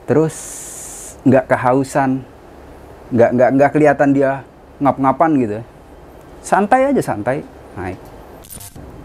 terus 0.10 0.36
nggak 1.21 1.45
kehausan 1.45 2.26
nggak 3.13 3.30
nggak 3.38 3.50
nggak 3.54 3.69
kelihatan 3.69 4.10
dia 4.17 4.41
ngap-ngapan 4.82 5.32
gitu. 5.38 5.58
Santai 6.41 6.89
aja 6.89 7.02
santai 7.06 7.45
naik. 7.78 8.02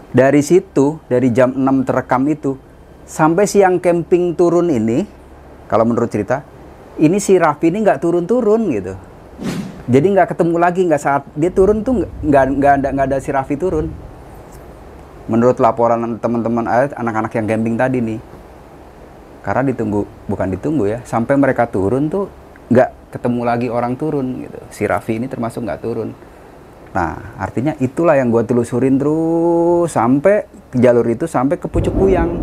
Dari 0.09 0.41
situ 0.41 0.97
dari 1.05 1.29
jam 1.29 1.53
6 1.53 1.85
terekam 1.85 2.25
itu 2.25 2.57
sampai 3.05 3.45
siang 3.45 3.77
camping 3.77 4.33
turun 4.33 4.73
ini 4.73 5.05
kalau 5.69 5.85
menurut 5.85 6.09
cerita 6.09 6.41
ini 6.97 7.21
si 7.21 7.37
Raffi 7.37 7.69
ini 7.69 7.85
nggak 7.85 8.01
turun-turun 8.01 8.73
gitu 8.73 8.97
jadi 9.87 10.03
nggak 10.03 10.35
ketemu 10.35 10.55
lagi 10.59 10.83
nggak 10.83 10.99
saat 10.99 11.23
dia 11.31 11.47
turun 11.47 11.79
tuh 11.79 12.03
nggak- 12.03 12.53
nggak 12.59 12.73
ada 12.83 12.87
nggak 12.91 13.07
ada 13.07 13.17
si 13.23 13.31
Raffi 13.31 13.55
turun. 13.55 13.87
Menurut 15.31 15.59
laporan 15.63 16.19
teman-teman 16.19 16.67
eh, 16.67 16.91
anak-anak 16.91 17.31
yang 17.39 17.47
camping 17.47 17.75
tadi 17.79 18.03
nih. 18.03 18.19
Karena 19.47 19.63
ditunggu 19.63 20.03
bukan 20.27 20.47
ditunggu 20.51 20.91
ya 20.91 20.99
sampai 21.07 21.39
mereka 21.39 21.71
turun 21.71 22.11
tuh 22.11 22.27
nggak 22.67 23.15
ketemu 23.15 23.41
lagi 23.47 23.67
orang 23.71 23.95
turun 23.95 24.43
gitu. 24.43 24.59
Si 24.75 24.83
Raffi 24.83 25.23
ini 25.23 25.31
termasuk 25.31 25.63
nggak 25.63 25.79
turun. 25.79 26.11
Nah 26.91 27.39
artinya 27.39 27.71
itulah 27.79 28.19
yang 28.19 28.27
gue 28.27 28.43
telusurin 28.43 28.99
terus 28.99 29.87
sampai 29.95 30.51
jalur 30.75 31.07
itu 31.07 31.31
sampai 31.31 31.55
ke 31.55 31.71
Pucuk 31.71 31.95
Puyang. 31.95 32.35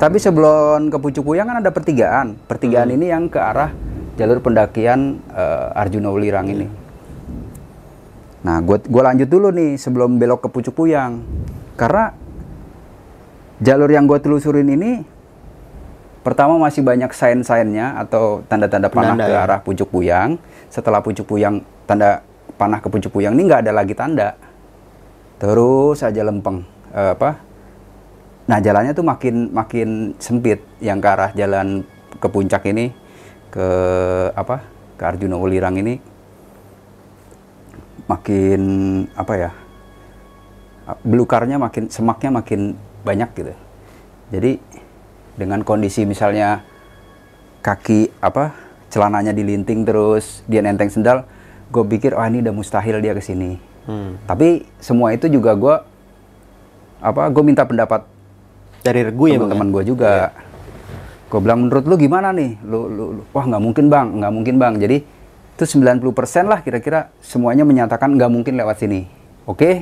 Tapi 0.00 0.16
sebelum 0.16 0.88
ke 0.88 0.96
Pucuk 0.96 1.20
Puyang 1.20 1.52
kan 1.52 1.60
ada 1.60 1.68
pertigaan. 1.68 2.40
Pertigaan 2.48 2.88
ini 2.96 3.12
yang 3.12 3.28
ke 3.28 3.36
arah 3.36 3.76
jalur 4.16 4.40
pendakian 4.40 5.20
eh, 5.32 5.80
Arjuna 5.80 6.08
Ulirang 6.10 6.48
ini 6.48 6.66
Nah, 8.46 8.62
gue 8.62 8.78
gua 8.86 9.10
lanjut 9.10 9.26
dulu 9.26 9.50
nih 9.50 9.74
sebelum 9.74 10.22
belok 10.22 10.46
ke 10.46 10.48
Pucuk 10.54 10.78
Puyang. 10.78 11.18
Karena 11.74 12.14
jalur 13.58 13.90
yang 13.90 14.06
gue 14.06 14.22
telusurin 14.22 14.70
ini 14.70 15.02
pertama 16.22 16.54
masih 16.54 16.86
banyak 16.86 17.10
sign-signnya 17.10 17.98
atau 17.98 18.46
tanda-tanda 18.46 18.86
panah 18.86 19.18
Penanda 19.18 19.26
ke 19.26 19.34
ya? 19.34 19.42
arah 19.42 19.60
Pucuk 19.66 19.90
Puyang. 19.90 20.38
Setelah 20.70 21.02
Pucuk 21.02 21.26
Puyang 21.26 21.66
tanda 21.90 22.22
panah 22.54 22.78
ke 22.78 22.86
Pucuk 22.86 23.18
Puyang 23.18 23.34
ini 23.34 23.50
nggak 23.50 23.66
ada 23.66 23.74
lagi 23.74 23.98
tanda. 23.98 24.38
Terus 25.42 26.06
aja 26.06 26.22
lempeng 26.22 26.62
Eh, 26.96 27.12
apa? 27.12 27.44
Nah, 28.46 28.56
jalannya 28.62 28.96
tuh 28.96 29.04
makin 29.04 29.52
makin 29.52 30.14
sempit 30.22 30.62
yang 30.78 31.02
ke 31.02 31.08
arah 31.10 31.34
jalan 31.34 31.84
ke 32.16 32.30
puncak 32.30 32.64
ini 32.72 32.88
ke 33.56 33.68
apa? 34.36 34.76
ke 34.96 35.02
Arjuna 35.04 35.36
Ulirang 35.36 35.76
ini 35.76 36.00
makin 38.08 38.62
apa 39.12 39.34
ya 39.36 39.50
belukarnya 41.04 41.58
makin 41.60 41.90
semaknya 41.92 42.30
makin 42.32 42.78
banyak 43.02 43.30
gitu 43.36 43.54
jadi 44.30 44.56
dengan 45.36 45.60
kondisi 45.66 46.08
misalnya 46.08 46.64
kaki 47.60 48.14
apa 48.22 48.54
celananya 48.88 49.34
dilinting 49.34 49.82
terus 49.82 50.46
dia 50.46 50.62
nenteng 50.62 50.88
sendal 50.88 51.26
gue 51.68 51.84
pikir 51.84 52.14
oh 52.14 52.22
ini 52.22 52.40
udah 52.40 52.54
mustahil 52.54 53.02
dia 53.02 53.12
ke 53.12 53.20
sini 53.20 53.58
hmm. 53.90 54.30
tapi 54.30 54.64
semua 54.78 55.12
itu 55.12 55.26
juga 55.26 55.52
gue 55.58 55.76
apa 57.02 57.28
gue 57.28 57.42
minta 57.42 57.66
pendapat 57.66 58.06
dari 58.86 59.02
regu 59.02 59.26
ya 59.26 59.36
teman-teman 59.42 59.68
gue 59.74 59.82
juga 59.92 60.30
yeah. 60.30 60.45
Gue 61.26 61.40
bilang 61.42 61.66
menurut 61.66 61.84
lu 61.86 61.98
gimana 61.98 62.30
nih? 62.30 62.58
Lu, 62.62 62.86
lu, 62.86 63.04
lu. 63.18 63.22
Wah 63.34 63.44
nggak 63.44 63.62
mungkin 63.62 63.86
bang. 63.90 64.22
Nggak 64.22 64.32
mungkin 64.32 64.54
bang. 64.62 64.74
Jadi 64.78 64.96
itu 65.56 65.64
90% 65.64 66.04
lah 66.46 66.60
kira-kira 66.60 67.10
semuanya 67.24 67.64
menyatakan 67.66 68.14
nggak 68.14 68.30
mungkin 68.30 68.54
lewat 68.54 68.76
sini. 68.78 69.08
Oke? 69.46 69.56
Okay? 69.56 69.74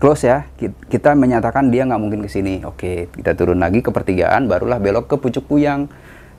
close 0.00 0.24
ya. 0.24 0.48
Kita 0.88 1.12
menyatakan 1.12 1.68
dia 1.68 1.84
nggak 1.84 2.00
mungkin 2.00 2.24
ke 2.24 2.30
sini. 2.32 2.64
Oke 2.64 3.12
kita 3.12 3.36
turun 3.36 3.60
lagi 3.60 3.84
ke 3.84 3.92
pertigaan 3.92 4.48
barulah 4.48 4.80
belok 4.80 5.12
ke 5.12 5.16
pucuk 5.20 5.44
puyang. 5.46 5.86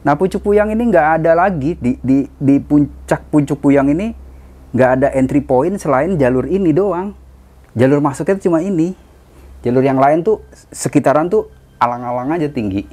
Nah 0.01 0.17
pucuk 0.17 0.41
puyang 0.41 0.73
ini 0.73 0.89
nggak 0.89 1.21
ada 1.21 1.37
lagi. 1.37 1.77
Di, 1.77 1.95
di, 2.01 2.25
di 2.25 2.55
puncak 2.57 3.29
pucuk 3.29 3.61
puyang 3.61 3.93
ini 3.93 4.17
nggak 4.73 4.89
ada 4.99 5.07
entry 5.13 5.45
point 5.45 5.77
selain 5.77 6.17
jalur 6.17 6.49
ini 6.49 6.73
doang. 6.73 7.13
Jalur 7.77 8.01
masuknya 8.01 8.41
cuma 8.41 8.59
ini. 8.65 8.97
Jalur 9.61 9.85
yang 9.85 10.01
lain 10.01 10.25
tuh 10.25 10.41
sekitaran 10.73 11.29
tuh 11.29 11.47
alang-alang 11.77 12.33
aja 12.33 12.49
tinggi. 12.49 12.83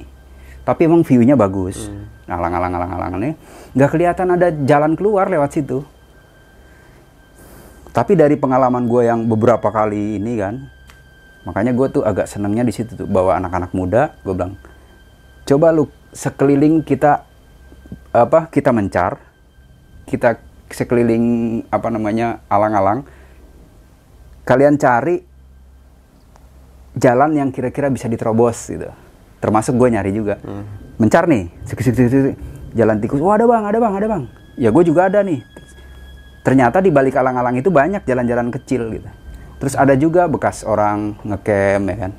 Tapi 0.69 0.85
emang 0.85 1.01
view-nya 1.01 1.33
bagus. 1.33 1.89
Hmm. 1.89 2.05
Alang-alang 2.29 2.77
alang-alang 2.77 3.11
ini 3.17 3.33
nggak 3.73 3.89
kelihatan 3.89 4.37
ada 4.37 4.53
jalan 4.53 4.93
keluar 4.93 5.25
lewat 5.25 5.49
situ. 5.57 5.81
Tapi 7.89 8.13
dari 8.13 8.37
pengalaman 8.37 8.85
gue 8.85 9.09
yang 9.09 9.25
beberapa 9.25 9.73
kali 9.73 10.21
ini 10.21 10.37
kan, 10.37 10.61
makanya 11.41 11.73
gue 11.73 11.89
tuh 11.89 12.05
agak 12.05 12.29
senengnya 12.29 12.61
di 12.61 12.69
situ 12.69 12.93
tuh 12.93 13.09
bawa 13.09 13.41
anak-anak 13.41 13.73
muda. 13.73 14.13
Gue 14.21 14.37
bilang, 14.37 14.61
coba 15.49 15.73
lu 15.73 15.89
sekeliling 16.13 16.85
kita 16.85 17.25
apa 18.13 18.45
kita 18.53 18.69
mencar 18.69 19.17
kita 20.05 20.37
sekeliling 20.69 21.65
apa 21.73 21.89
namanya 21.89 22.45
alang-alang 22.45 23.05
kalian 24.45 24.77
cari 24.77 25.21
jalan 26.97 27.33
yang 27.33 27.49
kira-kira 27.49 27.89
bisa 27.89 28.05
diterobos 28.05 28.69
gitu 28.69 29.08
termasuk 29.39 29.75
gue 29.75 29.87
nyari 29.91 30.11
juga. 30.11 30.37
Hmm. 30.43 30.67
mencar 30.99 31.31
nih 31.31 31.47
jalan 32.75 32.99
tikus 32.99 33.23
wah 33.23 33.31
oh, 33.31 33.35
ada 33.39 33.45
bang 33.47 33.63
ada 33.65 33.77
bang 33.79 33.93
ada 33.95 34.07
bang. 34.07 34.23
Ya 34.59 34.69
gue 34.69 34.83
juga 34.83 35.07
ada 35.07 35.23
nih. 35.23 35.39
Ternyata 36.43 36.83
di 36.83 36.91
balik 36.91 37.15
alang-alang 37.15 37.55
itu 37.55 37.71
banyak 37.71 38.03
jalan-jalan 38.03 38.51
kecil 38.51 38.91
gitu. 38.91 39.09
Terus 39.59 39.75
ada 39.75 39.95
juga 39.95 40.27
bekas 40.27 40.63
orang 40.67 41.15
ngecamp 41.23 41.85
ya 41.87 41.97
kan. 42.07 42.11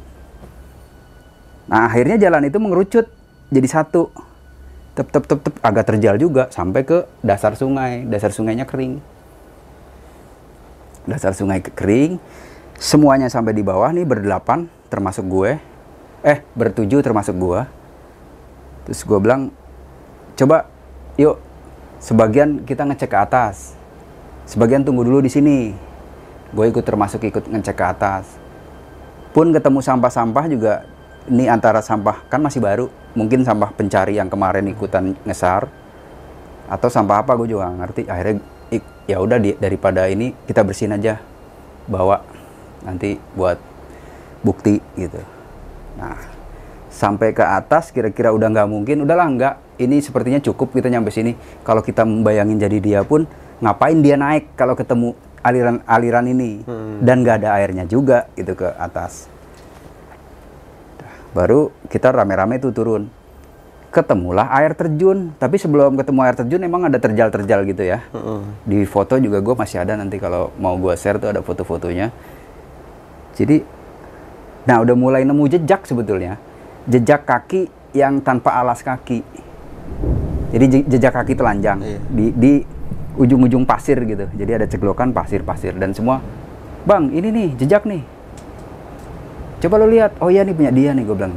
Nah 1.70 1.86
akhirnya 1.88 2.16
jalan 2.16 2.48
itu 2.48 2.58
mengerucut 2.60 3.06
jadi 3.52 3.68
satu. 3.68 4.08
Tep 4.96 5.08
tep 5.08 5.24
tep 5.24 5.40
tep 5.40 5.54
agak 5.62 5.84
terjal 5.86 6.18
juga 6.18 6.48
sampai 6.50 6.82
ke 6.84 7.04
dasar 7.20 7.56
sungai. 7.56 8.04
Dasar 8.08 8.32
sungainya 8.34 8.64
kering. 8.64 9.00
Dasar 11.08 11.32
sungai 11.32 11.60
kering. 11.62 12.20
Semuanya 12.80 13.28
sampai 13.28 13.52
di 13.52 13.60
bawah 13.60 13.92
nih 13.92 14.08
berdelapan 14.08 14.68
termasuk 14.88 15.24
gue 15.28 15.69
eh 16.20 16.44
bertujuh 16.52 17.00
termasuk 17.00 17.32
gue 17.36 17.60
terus 18.84 19.00
gue 19.04 19.18
bilang 19.20 19.48
coba 20.36 20.68
yuk 21.20 21.36
sebagian 22.00 22.64
kita 22.64 22.88
ngecek 22.88 23.12
ke 23.12 23.18
atas. 23.20 23.76
Sebagian 24.48 24.82
tunggu 24.82 25.04
dulu 25.04 25.22
di 25.22 25.30
sini. 25.30 25.70
Gue 26.50 26.72
ikut 26.72 26.82
termasuk 26.82 27.22
ikut 27.22 27.46
ngecek 27.46 27.76
ke 27.76 27.84
atas. 27.86 28.26
Pun 29.30 29.54
ketemu 29.54 29.78
sampah-sampah 29.78 30.44
juga 30.50 30.82
ini 31.30 31.46
antara 31.46 31.78
sampah 31.84 32.26
kan 32.26 32.42
masih 32.42 32.58
baru. 32.58 32.90
Mungkin 33.14 33.46
sampah 33.46 33.70
pencari 33.70 34.18
yang 34.18 34.26
kemarin 34.26 34.66
ikutan 34.66 35.14
ngesar. 35.22 35.70
Atau 36.66 36.90
sampah 36.90 37.22
apa 37.22 37.36
gue 37.38 37.54
juga 37.54 37.70
ngerti. 37.70 38.10
Akhirnya 38.10 38.42
ya 39.06 39.22
udah 39.22 39.38
daripada 39.38 40.10
ini 40.10 40.34
kita 40.48 40.66
bersihin 40.66 40.96
aja. 40.96 41.22
Bawa 41.86 42.24
nanti 42.82 43.20
buat 43.36 43.60
bukti 44.40 44.80
gitu 44.96 45.20
nah 46.00 46.40
sampai 46.90 47.30
ke 47.30 47.40
atas 47.40 47.94
kira-kira 47.94 48.34
udah 48.34 48.50
nggak 48.50 48.68
mungkin 48.68 49.06
udahlah 49.06 49.28
nggak. 49.30 49.54
Ini 49.80 49.96
sepertinya 50.04 50.42
cukup 50.42 50.76
kita 50.76 50.92
nyampe 50.92 51.08
sini. 51.08 51.32
Kalau 51.64 51.80
kita 51.80 52.04
membayangin 52.04 52.60
jadi 52.60 52.78
dia 52.82 53.00
pun 53.06 53.24
ngapain 53.64 53.96
dia 54.02 54.18
naik 54.18 54.52
kalau 54.58 54.76
ketemu 54.76 55.14
aliran-aliran 55.40 56.26
ini? 56.28 56.60
Hmm. 56.68 57.00
dan 57.00 57.24
nggak 57.24 57.40
ada 57.40 57.56
airnya 57.56 57.88
juga 57.88 58.28
itu 58.36 58.52
ke 58.52 58.68
atas. 58.76 59.30
Baru 61.32 61.70
kita 61.88 62.10
rame-rame 62.12 62.60
itu 62.60 62.74
turun. 62.74 63.08
Ketemulah 63.90 64.52
air 64.52 64.76
terjun. 64.76 65.32
Tapi 65.38 65.56
sebelum 65.56 65.96
ketemu 65.96 66.20
air 66.26 66.36
terjun 66.36 66.60
emang 66.60 66.84
ada 66.90 66.98
terjal-terjal 67.00 67.64
gitu 67.64 67.82
ya. 67.86 68.04
Uh-uh. 68.12 68.44
di 68.66 68.84
foto 68.84 69.16
juga 69.16 69.40
gue 69.40 69.54
masih 69.56 69.80
ada 69.80 69.96
nanti 69.96 70.20
kalau 70.20 70.52
mau 70.60 70.76
gue 70.76 70.92
share 70.98 71.16
tuh 71.16 71.32
ada 71.32 71.40
foto-fotonya. 71.40 72.12
Jadi 73.32 73.79
nah 74.70 74.78
udah 74.78 74.94
mulai 74.94 75.26
nemu 75.26 75.50
jejak 75.50 75.82
sebetulnya. 75.82 76.38
Jejak 76.86 77.26
kaki 77.26 77.66
yang 77.90 78.22
tanpa 78.22 78.54
alas 78.54 78.86
kaki. 78.86 79.26
Jadi 80.54 80.86
jejak 80.86 81.10
kaki 81.10 81.34
telanjang. 81.34 81.82
Iya. 81.82 81.98
di 82.06 82.26
di 82.38 82.52
ujung-ujung 83.18 83.66
pasir 83.66 83.98
gitu. 84.06 84.30
Jadi 84.30 84.50
ada 84.54 84.66
ceglokan 84.70 85.10
pasir-pasir. 85.10 85.74
Dan 85.74 85.90
semua 85.90 86.22
bang 86.86 87.10
ini 87.10 87.34
nih 87.34 87.48
jejak 87.58 87.82
nih. 87.82 88.06
Coba 89.58 89.82
lo 89.82 89.90
lihat. 89.90 90.14
Oh 90.22 90.30
iya 90.30 90.46
nih 90.46 90.54
punya 90.54 90.70
dia 90.70 90.94
nih 90.94 91.02
gue 91.02 91.16
bilang. 91.18 91.34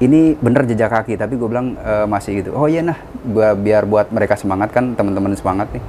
Ini 0.00 0.40
bener 0.40 0.64
jejak 0.64 0.88
kaki 0.88 1.20
tapi 1.20 1.36
gue 1.36 1.48
bilang 1.52 1.76
e, 1.76 1.92
masih 2.08 2.40
gitu. 2.40 2.56
Oh 2.56 2.64
iya 2.64 2.80
nah 2.80 2.96
gua, 3.28 3.52
biar 3.52 3.84
buat 3.84 4.08
mereka 4.08 4.40
semangat 4.40 4.72
kan 4.72 4.96
teman-teman 4.96 5.36
semangat 5.36 5.68
nih. 5.68 5.84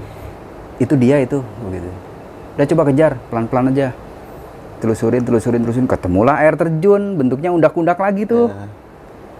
Itu 0.83 0.99
dia 0.99 1.23
itu 1.23 1.39
begitu 1.63 1.87
udah 2.53 2.67
coba 2.69 2.83
kejar 2.93 3.11
pelan-pelan 3.33 3.73
aja 3.73 3.97
telusurin 4.83 5.23
telusurin 5.23 5.63
telusurin 5.63 5.87
ketemulah 5.87 6.43
air 6.43 6.59
terjun 6.59 7.15
bentuknya 7.15 7.55
undak-undak 7.55 7.95
lagi 7.95 8.27
tuh. 8.27 8.51
Yeah. 8.51 8.69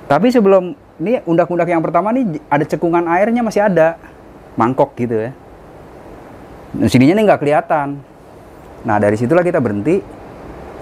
tapi 0.08 0.32
sebelum 0.32 0.80
ini 1.04 1.20
undak-undak 1.28 1.68
yang 1.68 1.84
pertama 1.84 2.16
nih 2.16 2.40
ada 2.48 2.64
cekungan 2.64 3.04
airnya 3.12 3.44
masih 3.44 3.68
ada. 3.68 4.00
Mangkok 4.56 4.96
gitu 4.96 5.18
ya. 5.18 5.32
Nah, 6.78 6.88
sininya 6.88 7.18
nih 7.18 7.24
nggak 7.28 7.42
kelihatan. 7.42 8.00
Nah 8.86 8.96
dari 9.02 9.20
situlah 9.20 9.44
kita 9.44 9.60
berhenti. 9.60 10.00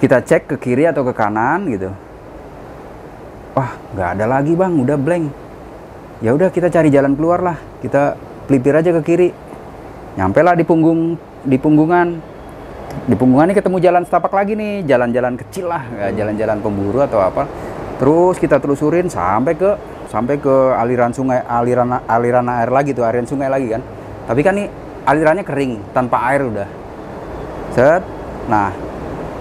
Kita 0.02 0.18
cek 0.18 0.50
ke 0.50 0.56
kiri 0.58 0.90
atau 0.90 1.06
ke 1.06 1.14
kanan 1.14 1.70
gitu. 1.70 1.94
Wah 3.54 3.72
nggak 3.96 4.10
ada 4.18 4.26
lagi 4.28 4.54
bang. 4.54 4.74
Udah 4.76 4.98
blank. 5.00 5.26
Ya 6.22 6.36
udah 6.36 6.54
kita 6.54 6.70
cari 6.70 6.94
jalan 6.94 7.18
keluar 7.18 7.42
lah 7.42 7.58
kita 7.82 8.20
pelipir 8.46 8.76
aja 8.76 8.92
ke 9.00 9.02
kiri. 9.02 9.30
Nyampe 10.20 10.44
lah 10.44 10.54
di 10.60 10.68
punggung 10.68 11.16
di 11.48 11.58
punggungan 11.58 12.31
di 13.08 13.16
punggungan 13.16 13.52
ini 13.52 13.56
ketemu 13.58 13.78
jalan 13.80 14.04
setapak 14.06 14.34
lagi 14.34 14.54
nih 14.56 14.86
jalan-jalan 14.86 15.34
kecil 15.40 15.72
lah 15.72 15.84
jalan-jalan 16.14 16.58
pemburu 16.60 17.04
atau 17.04 17.20
apa 17.24 17.48
terus 17.98 18.38
kita 18.38 18.58
telusurin 18.58 19.08
sampai 19.08 19.54
ke 19.56 19.72
sampai 20.12 20.38
ke 20.38 20.56
aliran 20.76 21.16
sungai 21.16 21.40
aliran 21.46 22.04
aliran 22.06 22.46
air 22.52 22.70
lagi 22.70 22.92
tuh 22.92 23.08
aliran 23.08 23.28
sungai 23.28 23.48
lagi 23.48 23.72
kan 23.72 23.82
tapi 24.28 24.42
kan 24.44 24.54
nih 24.56 24.68
alirannya 25.08 25.44
kering 25.48 25.96
tanpa 25.96 26.18
air 26.30 26.44
udah 26.46 26.70
set 27.74 28.04
nah 28.52 28.92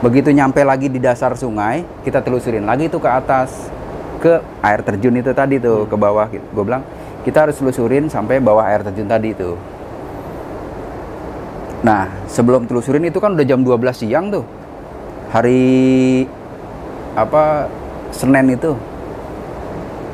Begitu 0.01 0.33
nyampe 0.33 0.65
lagi 0.65 0.89
di 0.89 0.97
dasar 0.97 1.37
sungai, 1.37 1.85
kita 2.01 2.25
telusurin 2.25 2.65
lagi 2.65 2.89
tuh 2.89 3.05
ke 3.05 3.11
atas 3.13 3.69
ke 4.17 4.41
air 4.65 4.81
terjun 4.81 5.13
itu 5.13 5.29
tadi 5.37 5.61
tuh 5.61 5.85
hmm. 5.85 5.89
ke 5.93 5.97
bawah. 6.01 6.25
Gue 6.33 6.65
bilang 6.65 6.81
kita 7.21 7.45
harus 7.45 7.61
telusurin 7.61 8.09
sampai 8.09 8.41
bawah 8.41 8.65
air 8.65 8.81
terjun 8.81 9.05
tadi 9.05 9.37
tuh. 9.37 9.61
Nah, 11.81 12.13
sebelum 12.29 12.69
telusurin 12.69 13.09
itu 13.09 13.17
kan 13.19 13.33
udah 13.33 13.47
jam 13.47 13.65
12 13.65 13.97
siang 13.97 14.29
tuh. 14.29 14.45
Hari 15.33 15.63
apa 17.17 17.71
Senin 18.13 18.53
itu. 18.53 18.77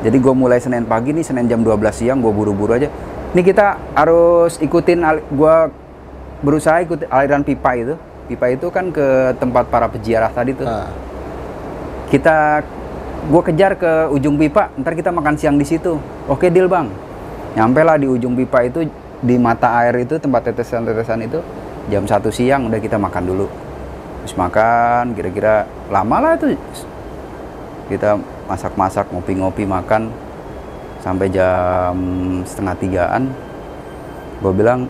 Jadi 0.05 0.17
gue 0.21 0.35
mulai 0.37 0.63
Senin 0.63 0.87
pagi 0.87 1.11
nih, 1.11 1.27
Senin 1.27 1.51
jam 1.51 1.65
12 1.67 1.91
siang 1.91 2.23
gue 2.23 2.31
buru-buru 2.31 2.77
aja. 2.77 2.87
Ini 3.35 3.43
kita 3.43 3.97
harus 3.99 4.63
ikutin 4.63 5.03
gue 5.35 5.55
berusaha 6.45 6.85
ikut 6.85 7.09
aliran 7.11 7.43
pipa 7.43 7.73
itu 7.75 7.97
pipa 8.27 8.51
itu 8.51 8.67
kan 8.75 8.91
ke 8.91 9.33
tempat 9.39 9.71
para 9.71 9.87
peziarah 9.87 10.31
tadi 10.35 10.53
tuh. 10.53 10.67
Ah. 10.67 10.91
Kita 12.11 12.63
gue 13.27 13.43
kejar 13.43 13.75
ke 13.79 14.11
ujung 14.15 14.39
pipa, 14.39 14.71
ntar 14.79 14.95
kita 14.95 15.11
makan 15.15 15.39
siang 15.39 15.57
di 15.59 15.67
situ. 15.67 15.99
Oke 16.27 16.51
deal 16.51 16.67
bang. 16.71 16.91
Nyampe 17.57 17.81
lah 17.83 17.97
di 17.97 18.07
ujung 18.07 18.37
pipa 18.37 18.67
itu 18.67 18.85
di 19.27 19.35
mata 19.43 19.83
air 19.83 20.07
itu 20.07 20.23
tempat 20.23 20.47
tetesan-tetesan 20.47 21.27
itu 21.27 21.43
jam 21.91 22.07
satu 22.07 22.31
siang 22.31 22.71
udah 22.71 22.79
kita 22.79 22.95
makan 22.95 23.27
dulu. 23.27 23.47
Terus 24.23 24.35
makan 24.39 25.19
kira-kira 25.19 25.67
lama 25.91 26.17
lah 26.23 26.33
itu. 26.39 26.55
Kita 27.91 28.19
masak-masak 28.47 29.11
ngopi-ngopi 29.11 29.67
makan 29.67 30.11
sampai 31.03 31.27
jam 31.31 31.95
setengah 32.47 32.75
tigaan. 32.79 33.23
Gue 34.39 34.53
bilang 34.55 34.87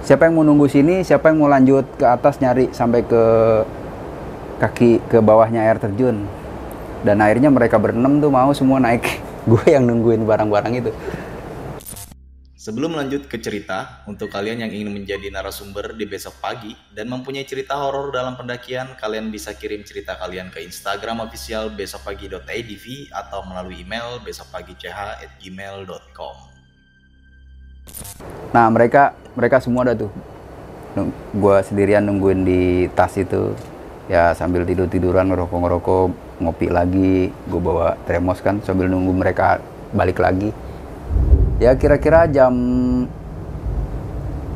siapa 0.00 0.28
yang 0.28 0.40
mau 0.40 0.44
nunggu 0.44 0.68
sini? 0.68 1.04
Siapa 1.04 1.28
yang 1.28 1.44
mau 1.44 1.52
lanjut 1.52 1.84
ke 2.00 2.04
atas 2.08 2.40
nyari 2.40 2.72
sampai 2.72 3.04
ke 3.04 3.24
kaki 4.64 5.00
ke 5.12 5.20
bawahnya 5.20 5.60
air 5.68 5.76
terjun? 5.76 6.24
Dan 7.04 7.20
akhirnya 7.20 7.52
mereka 7.52 7.76
berenam 7.76 8.16
tuh 8.20 8.32
mau 8.32 8.52
semua 8.56 8.80
naik. 8.80 9.04
Gue 9.50 9.64
yang 9.68 9.84
nungguin 9.88 10.22
barang-barang 10.22 10.72
itu 10.78 10.92
Sebelum 12.62 12.94
lanjut 12.94 13.26
ke 13.26 13.42
cerita, 13.42 14.06
untuk 14.06 14.30
kalian 14.30 14.62
yang 14.62 14.70
ingin 14.70 14.94
menjadi 14.94 15.34
narasumber 15.34 15.98
di 15.98 16.06
besok 16.06 16.38
pagi 16.38 16.70
dan 16.94 17.10
mempunyai 17.10 17.42
cerita 17.42 17.74
horor 17.74 18.14
dalam 18.14 18.38
pendakian, 18.38 18.94
kalian 19.02 19.34
bisa 19.34 19.50
kirim 19.58 19.82
cerita 19.82 20.14
kalian 20.14 20.46
ke 20.46 20.62
Instagram 20.62 21.26
official 21.26 21.74
besokpagi.idv 21.74 22.86
atau 23.10 23.42
melalui 23.50 23.82
email 23.82 24.22
besokpagi.ch@gmail.com. 24.22 26.36
Nah 28.54 28.66
mereka 28.70 29.18
mereka 29.34 29.58
semua 29.58 29.82
ada 29.82 29.98
tuh. 29.98 30.14
Gue 31.34 31.56
sendirian 31.66 32.06
nungguin 32.06 32.46
di 32.46 32.86
tas 32.94 33.18
itu. 33.18 33.58
Ya 34.06 34.38
sambil 34.38 34.62
tidur 34.62 34.86
tiduran 34.86 35.34
ngerokok 35.34 35.58
ngerokok 35.66 36.14
ngopi 36.38 36.70
lagi. 36.70 37.34
Gue 37.50 37.58
bawa 37.58 37.98
termos 38.06 38.38
kan 38.38 38.62
sambil 38.62 38.86
nunggu 38.86 39.18
mereka 39.18 39.58
balik 39.90 40.22
lagi. 40.22 40.54
Ya 41.62 41.78
kira-kira 41.78 42.26
jam 42.26 42.50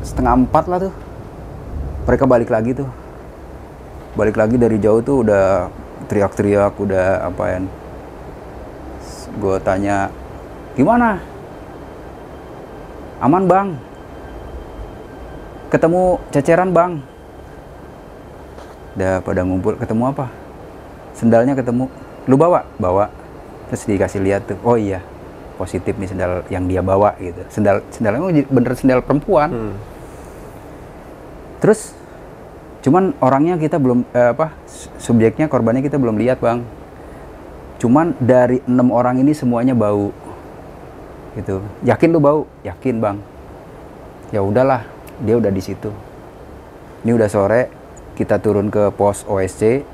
setengah 0.03 0.43
empat 0.43 0.67
lah 0.67 0.91
tuh. 0.91 0.93
Mereka 2.03 2.27
balik 2.27 2.51
lagi 2.51 2.75
tuh. 2.75 2.91
Balik 4.19 4.35
lagi 4.35 4.59
dari 4.59 4.75
jauh 4.75 4.99
tuh 4.99 5.23
udah 5.23 5.71
teriak-teriak, 6.11 6.75
udah 6.75 7.31
apa 7.31 7.43
ya. 7.47 7.59
Gue 9.39 9.55
tanya, 9.63 10.11
gimana? 10.75 11.23
Aman 13.23 13.47
bang. 13.47 13.67
Ketemu 15.71 16.19
ceceran 16.35 16.75
bang. 16.75 16.99
Udah 18.99 19.23
pada 19.23 19.47
ngumpul, 19.47 19.79
ketemu 19.79 20.11
apa? 20.11 20.27
Sendalnya 21.15 21.55
ketemu. 21.55 21.87
Lu 22.27 22.35
bawa? 22.35 22.67
Bawa. 22.75 23.07
Terus 23.71 23.87
dikasih 23.87 24.19
lihat 24.19 24.43
tuh. 24.43 24.59
Oh 24.59 24.75
iya, 24.75 24.99
positif 25.57 25.97
nih 25.97 26.09
sendal 26.13 26.45
yang 26.53 26.69
dia 26.69 26.85
bawa 26.85 27.17
gitu. 27.17 27.41
Sendal 27.49 27.81
sendalnya 27.89 28.45
bener 28.47 28.73
sendal 28.77 29.01
perempuan. 29.01 29.49
Hmm. 29.49 29.75
Terus 31.59 31.97
cuman 32.85 33.17
orangnya 33.19 33.57
kita 33.57 33.81
belum 33.81 34.05
eh, 34.13 34.31
apa 34.37 34.53
subjeknya 35.01 35.49
korbannya 35.49 35.81
kita 35.81 35.97
belum 35.97 36.21
lihat 36.21 36.37
bang. 36.39 36.61
Cuman 37.81 38.13
dari 38.21 38.61
enam 38.69 38.93
orang 38.93 39.17
ini 39.17 39.33
semuanya 39.33 39.73
bau 39.73 40.13
gitu. 41.37 41.61
Yakin 41.85 42.09
lu 42.13 42.21
bau? 42.21 42.45
Yakin 42.65 42.97
bang. 43.01 43.17
Ya 44.33 44.41
udahlah, 44.41 44.85
dia 45.21 45.37
udah 45.37 45.53
di 45.53 45.61
situ. 45.61 45.93
Ini 47.05 47.13
udah 47.13 47.29
sore, 47.29 47.69
kita 48.17 48.41
turun 48.41 48.67
ke 48.73 48.89
pos 48.91 49.23
OSC, 49.29 49.85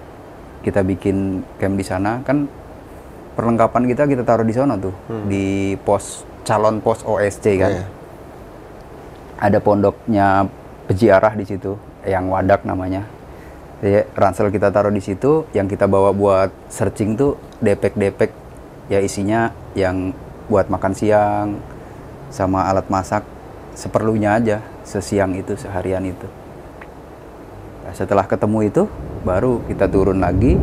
kita 0.63 0.81
bikin 0.81 1.43
camp 1.59 1.75
di 1.75 1.85
sana 1.85 2.23
kan 2.23 2.47
perlengkapan 3.33 3.89
kita 3.89 4.03
kita 4.05 4.23
taruh 4.25 4.45
di 4.45 4.53
sana 4.53 4.77
tuh 4.77 4.93
di 5.25 5.73
pos 5.81 6.25
calon 6.43 6.83
pos 6.83 7.01
OSC 7.03 7.45
kan. 7.57 7.71
Iya. 7.71 7.85
Ada 9.43 9.59
pondoknya 9.59 10.47
peziarah 10.87 11.33
di 11.35 11.43
situ, 11.43 11.75
yang 12.07 12.31
wadak 12.31 12.63
namanya. 12.63 13.03
Jadi 13.83 14.07
ransel 14.15 14.47
kita 14.47 14.71
taruh 14.71 14.93
di 14.93 15.03
situ, 15.03 15.43
yang 15.51 15.67
kita 15.67 15.87
bawa 15.89 16.15
buat 16.15 16.51
searching 16.71 17.19
tuh 17.19 17.35
depek-depek 17.59 18.31
ya 18.87 19.03
isinya 19.03 19.51
yang 19.75 20.15
buat 20.47 20.67
makan 20.71 20.93
siang 20.95 21.47
sama 22.31 22.67
alat 22.67 22.87
masak 22.91 23.23
seperlunya 23.73 24.37
aja 24.37 24.57
sesiang 24.83 25.35
itu 25.35 25.55
seharian 25.59 26.03
itu. 26.03 26.27
Nah, 27.83 27.93
setelah 27.95 28.23
ketemu 28.23 28.71
itu 28.71 28.83
baru 29.27 29.59
kita 29.67 29.91
turun 29.91 30.23
lagi 30.23 30.55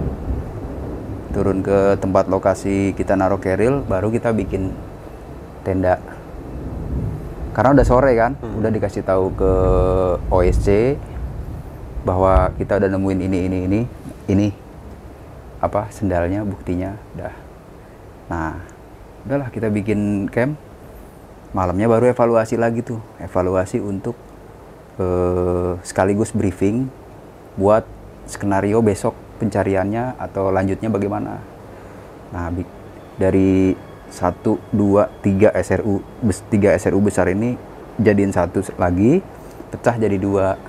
turun 1.31 1.63
ke 1.63 1.97
tempat 2.03 2.27
lokasi 2.27 2.93
kita 2.99 3.15
naruh 3.15 3.39
keril 3.39 3.87
baru 3.87 4.11
kita 4.11 4.35
bikin 4.35 4.75
tenda. 5.63 6.03
Karena 7.55 7.75
udah 7.75 7.87
sore 7.87 8.13
kan 8.15 8.35
udah 8.39 8.71
dikasih 8.71 9.03
tahu 9.03 9.35
ke 9.35 9.53
OSC 10.31 10.99
bahwa 12.07 12.51
kita 12.57 12.79
udah 12.81 12.89
nemuin 12.91 13.21
ini 13.27 13.39
ini 13.47 13.59
ini 13.67 13.81
ini 14.31 14.49
apa 15.61 15.93
sendalnya 15.93 16.41
buktinya 16.41 16.97
udah 17.19 17.35
nah 18.33 18.57
udahlah 19.27 19.49
kita 19.53 19.69
bikin 19.69 20.31
camp. 20.31 20.57
Malamnya 21.51 21.91
baru 21.91 22.15
evaluasi 22.15 22.55
lagi 22.55 22.79
tuh 22.87 23.03
evaluasi 23.19 23.83
untuk 23.83 24.15
eh, 25.03 25.75
sekaligus 25.83 26.31
briefing 26.31 26.87
buat 27.59 27.83
skenario 28.31 28.79
besok 28.79 29.30
pencariannya 29.41 30.21
atau 30.21 30.53
lanjutnya 30.53 30.93
bagaimana. 30.93 31.41
Nah, 32.37 32.53
dari 33.17 33.73
satu, 34.13 34.61
dua, 34.69 35.09
tiga 35.25 35.49
SRU, 35.57 36.05
tiga 36.53 36.77
SRU 36.77 37.01
besar 37.01 37.33
ini 37.33 37.57
jadiin 37.97 38.37
satu 38.37 38.61
lagi, 38.77 39.25
pecah 39.73 39.97
jadi 39.97 40.21
dua. 40.21 40.61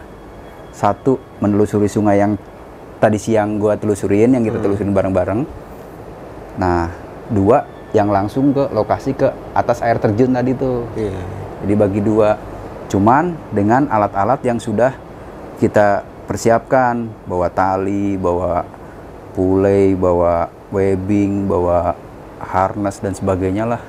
Satu 0.72 1.20
menelusuri 1.44 1.92
sungai 1.92 2.24
yang 2.24 2.40
tadi 3.04 3.20
siang 3.20 3.60
gua 3.60 3.76
telusurin, 3.76 4.32
yang 4.32 4.44
kita 4.48 4.64
telusurin 4.64 4.96
bareng-bareng. 4.96 5.42
Nah, 6.56 6.88
dua 7.28 7.68
yang 7.92 8.08
langsung 8.08 8.56
ke 8.56 8.72
lokasi 8.72 9.12
ke 9.12 9.28
atas 9.52 9.84
air 9.84 10.00
terjun 10.00 10.32
tadi 10.32 10.56
tuh. 10.56 10.88
Iya. 10.96 11.20
Jadi 11.62 11.74
bagi 11.76 12.02
dua, 12.02 12.40
cuman 12.88 13.36
dengan 13.52 13.92
alat-alat 13.92 14.40
yang 14.48 14.58
sudah 14.58 14.96
kita 15.60 16.08
persiapkan, 16.32 17.12
bawa 17.28 17.52
tali, 17.52 18.16
bawa 18.16 18.64
pulei, 19.36 19.92
bawa 19.92 20.48
webbing, 20.72 21.52
bawa 21.52 21.92
harness 22.40 23.04
dan 23.04 23.12
sebagainya 23.12 23.68
lah. 23.68 23.84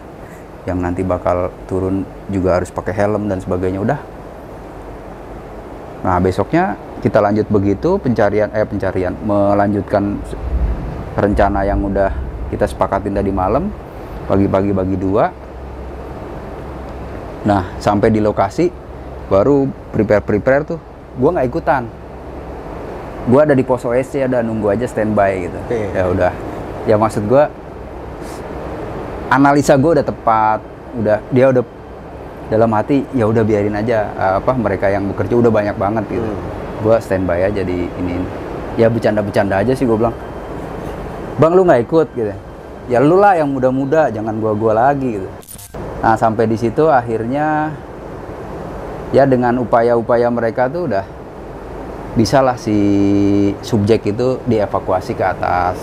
Yang 0.67 0.79
nanti 0.83 1.03
bakal 1.07 1.55
turun 1.71 2.03
juga 2.27 2.59
harus 2.59 2.75
pakai 2.75 2.91
helm 2.99 3.31
dan 3.31 3.39
sebagainya 3.39 3.79
udah. 3.79 4.01
Nah 6.03 6.19
besoknya 6.19 6.75
kita 6.99 7.23
lanjut 7.23 7.47
begitu 7.47 7.95
pencarian 8.03 8.51
eh 8.51 8.67
pencarian 8.67 9.15
melanjutkan 9.23 10.19
rencana 11.15 11.63
yang 11.63 11.79
udah 11.79 12.11
kita 12.51 12.67
sepakatin 12.67 13.15
tadi 13.15 13.31
malam 13.31 13.71
pagi-pagi 14.27 14.75
bagi 14.75 14.99
dua 14.99 15.31
Nah, 17.43 17.75
sampai 17.83 18.15
di 18.15 18.23
lokasi 18.23 18.71
baru 19.27 19.67
prepare-prepare 19.91 20.63
tuh. 20.63 20.81
Gua 21.19 21.35
nggak 21.35 21.49
ikutan. 21.51 21.83
Gua 23.31 23.47
ada 23.47 23.55
di 23.55 23.63
pos 23.63 23.87
OSC 23.87 24.27
ada 24.27 24.43
nunggu 24.43 24.67
aja 24.75 24.87
standby 24.89 25.47
gitu. 25.47 25.59
Oke. 25.69 25.81
Ya 25.95 26.05
udah. 26.11 26.33
Ya 26.91 26.97
maksud 26.99 27.23
gua 27.31 27.47
analisa 29.31 29.79
gua 29.79 30.01
udah 30.01 30.07
tepat, 30.07 30.59
udah 30.99 31.19
dia 31.31 31.47
udah 31.55 31.65
dalam 32.51 32.69
hati 32.75 33.07
ya 33.15 33.25
udah 33.25 33.47
biarin 33.47 33.79
aja 33.79 34.11
eh, 34.13 34.35
apa 34.43 34.53
mereka 34.59 34.91
yang 34.91 35.07
bekerja 35.15 35.35
udah 35.39 35.53
banyak 35.55 35.77
banget 35.79 36.05
gitu. 36.11 36.31
Gua 36.83 36.99
standby 36.99 37.47
aja 37.47 37.63
di 37.63 37.87
ini. 37.87 38.19
Ya 38.75 38.91
bercanda-bercanda 38.91 39.63
aja 39.63 39.73
sih 39.77 39.87
gua 39.87 40.09
bilang. 40.09 40.17
Bang 41.39 41.55
lu 41.55 41.63
nggak 41.63 41.87
ikut 41.87 42.09
gitu. 42.19 42.35
Ya 42.91 42.99
lu 42.99 43.23
lah 43.23 43.39
yang 43.39 43.55
muda-muda, 43.55 44.11
jangan 44.11 44.43
gua-gua 44.43 44.91
lagi 44.91 45.23
gitu. 45.23 45.29
Nah 46.03 46.19
sampai 46.19 46.51
di 46.51 46.59
situ 46.59 46.91
akhirnya 46.91 47.71
ya 49.15 49.23
dengan 49.23 49.63
upaya-upaya 49.63 50.27
mereka 50.35 50.67
tuh 50.67 50.91
udah 50.91 51.07
bisa 52.13 52.45
lah 52.45 52.61
si 52.61 52.77
subjek 53.65 54.13
itu 54.13 54.37
dievakuasi 54.45 55.17
ke 55.17 55.25
atas, 55.25 55.81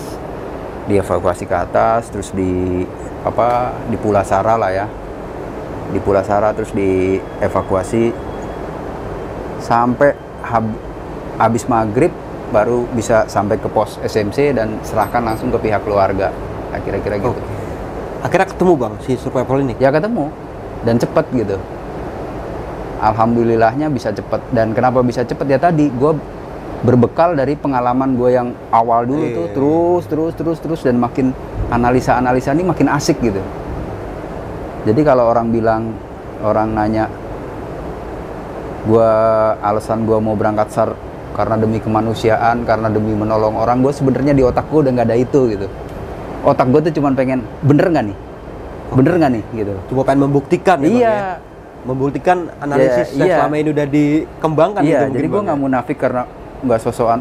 dievakuasi 0.86 1.44
ke 1.46 1.56
atas, 1.56 2.06
terus 2.10 2.30
di 2.30 2.86
apa 3.26 3.74
di 3.90 3.98
Pulasara 3.98 4.54
lah 4.54 4.70
ya, 4.70 4.86
di 5.90 5.98
Pulasara 5.98 6.54
terus 6.54 6.70
dievakuasi 6.70 8.14
sampai 9.58 10.14
hab- 10.46 10.80
habis 11.36 11.66
maghrib 11.66 12.14
baru 12.50 12.86
bisa 12.94 13.26
sampai 13.30 13.58
ke 13.58 13.70
pos 13.70 13.98
SMC 14.02 14.54
dan 14.54 14.82
serahkan 14.82 15.22
langsung 15.22 15.50
ke 15.54 15.58
pihak 15.58 15.82
keluarga, 15.82 16.30
Nah, 16.70 16.78
kira-kira 16.78 17.18
gitu. 17.18 17.34
Oke. 17.34 17.42
Akhirnya 18.22 18.46
ketemu 18.46 18.72
bang 18.78 18.94
si 19.02 19.12
survival 19.18 19.58
ini. 19.58 19.74
ya 19.82 19.90
ketemu 19.90 20.30
dan 20.86 20.96
cepet 20.96 21.26
gitu 21.34 21.56
alhamdulillahnya 23.00 23.88
bisa 23.88 24.12
cepet. 24.12 24.40
Dan 24.52 24.76
kenapa 24.76 25.00
bisa 25.00 25.24
cepet? 25.24 25.46
Ya 25.48 25.58
tadi 25.58 25.88
gue 25.88 26.12
berbekal 26.80 27.36
dari 27.36 27.56
pengalaman 27.56 28.16
gue 28.16 28.30
yang 28.32 28.56
awal 28.72 29.04
dulu 29.04 29.20
Iya. 29.20 29.36
tuh 29.36 29.46
terus 29.52 30.02
terus 30.08 30.32
terus 30.32 30.58
terus 30.60 30.80
dan 30.80 30.96
makin 30.96 31.36
analisa 31.68 32.16
analisa 32.16 32.52
ini 32.52 32.64
makin 32.64 32.88
asik 32.88 33.20
gitu. 33.20 33.40
Jadi 34.88 35.00
kalau 35.04 35.28
orang 35.28 35.52
bilang 35.52 35.92
orang 36.40 36.72
nanya 36.72 37.04
gue 38.88 39.10
alasan 39.60 40.08
gue 40.08 40.16
mau 40.16 40.32
berangkat 40.32 40.68
sar 40.72 40.90
karena 41.36 41.60
demi 41.60 41.84
kemanusiaan 41.84 42.64
karena 42.64 42.88
demi 42.88 43.12
menolong 43.12 43.60
orang 43.60 43.84
gue 43.84 43.92
sebenarnya 43.92 44.32
di 44.32 44.40
otak 44.40 44.64
gue 44.72 44.88
udah 44.88 44.92
nggak 44.96 45.08
ada 45.12 45.16
itu 45.20 45.40
gitu. 45.52 45.66
Otak 46.40 46.72
gue 46.72 46.80
tuh 46.88 46.92
cuman 46.96 47.12
pengen 47.12 47.44
bener 47.60 47.92
nggak 47.92 48.04
nih? 48.08 48.16
Bener 48.96 49.12
nggak 49.20 49.32
nih? 49.36 49.44
gitu. 49.52 49.74
Cuma 49.92 50.00
pengen 50.02 50.24
membuktikan 50.24 50.80
ya, 50.80 50.88
Bang, 50.88 50.96
ya? 50.96 51.16
Membuktikan 51.80 52.52
analisis 52.58 53.16
Ya, 53.16 53.24
yang 53.24 53.28
iya. 53.28 53.36
selama 53.40 53.54
ini 53.56 53.68
udah 53.72 53.86
dikembangkan 53.88 54.82
iya 54.84 54.90
gitu 54.90 55.04
jadi 55.16 55.26
gue 55.26 55.40
nggak 55.48 55.58
munafik 55.58 55.96
karena 55.96 56.22
nggak 56.60 56.80
sosokan. 56.80 57.20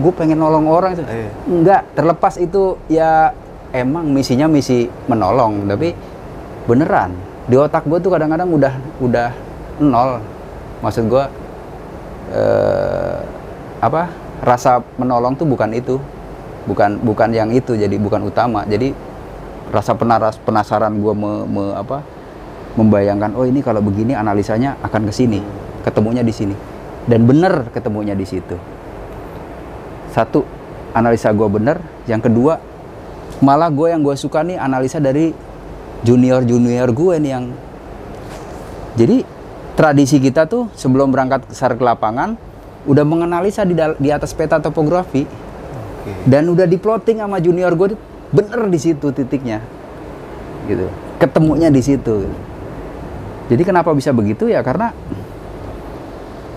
Gue 0.00 0.12
pengen 0.14 0.38
nolong 0.38 0.66
orang 0.66 0.98
sih. 0.98 1.04
Iya. 1.04 1.30
nggak 1.46 1.80
terlepas 1.94 2.34
itu 2.36 2.74
ya 2.86 3.30
emang 3.70 4.10
misinya 4.10 4.50
misi 4.50 4.90
menolong 5.06 5.66
tapi 5.66 5.94
beneran. 6.66 7.14
Di 7.46 7.54
otak 7.54 7.86
gue 7.86 7.98
tuh 7.98 8.10
kadang-kadang 8.10 8.50
udah 8.50 8.74
udah 8.98 9.30
nol. 9.78 10.18
Maksud 10.80 11.06
gue 11.06 11.24
eh, 12.32 13.16
apa 13.80 14.10
rasa 14.42 14.82
menolong 14.96 15.36
tuh 15.36 15.46
bukan 15.46 15.70
itu. 15.70 15.98
Bukan 16.60 17.00
bukan 17.00 17.32
yang 17.32 17.50
itu 17.50 17.72
jadi 17.72 17.96
bukan 17.96 18.26
utama. 18.26 18.62
Jadi 18.66 18.92
rasa 19.70 19.94
penaras 19.94 20.34
penasaran 20.36 20.98
gue 20.98 21.14
me, 21.14 21.32
me- 21.46 21.76
apa 21.78 22.02
membayangkan 22.80 23.36
oh 23.36 23.44
ini 23.44 23.60
kalau 23.60 23.84
begini 23.84 24.16
analisanya 24.16 24.80
akan 24.80 25.04
ke 25.08 25.12
sini 25.12 25.40
ketemunya 25.84 26.24
di 26.24 26.32
sini. 26.32 26.56
Dan 27.04 27.28
bener 27.28 27.68
ketemunya 27.72 28.16
di 28.16 28.24
situ. 28.24 28.56
Satu 30.12 30.44
analisa 30.96 31.30
gue 31.30 31.48
bener 31.48 31.76
yang 32.08 32.18
kedua 32.18 32.58
malah 33.40 33.70
gue 33.70 33.92
yang 33.92 34.02
gue 34.02 34.16
suka 34.18 34.42
nih 34.42 34.58
analisa 34.58 34.98
dari 34.98 35.30
junior 36.02 36.42
junior 36.42 36.90
gue 36.90 37.14
nih 37.22 37.30
yang 37.30 37.44
jadi 38.98 39.22
tradisi 39.78 40.18
kita 40.18 40.50
tuh 40.50 40.66
sebelum 40.74 41.14
berangkat 41.14 41.46
besar 41.46 41.78
ke 41.78 41.82
lapangan 41.84 42.34
udah 42.84 43.04
menganalisa 43.04 43.62
di, 43.62 43.76
di 43.76 44.08
atas 44.10 44.32
peta 44.32 44.60
topografi. 44.60 45.24
Dan 46.24 46.48
udah 46.48 46.64
diplotting 46.64 47.20
sama 47.20 47.38
junior 47.38 47.76
gue 47.76 47.94
bener 48.32 48.66
di 48.72 48.78
situ 48.80 49.12
titiknya. 49.12 49.60
Gitu. 50.64 50.88
Ketemunya 51.20 51.68
di 51.68 51.80
situ. 51.84 52.24
gitu. 52.24 52.36
Jadi 53.50 53.62
kenapa 53.66 53.90
bisa 53.90 54.14
begitu? 54.14 54.46
Ya 54.46 54.62
karena 54.62 54.94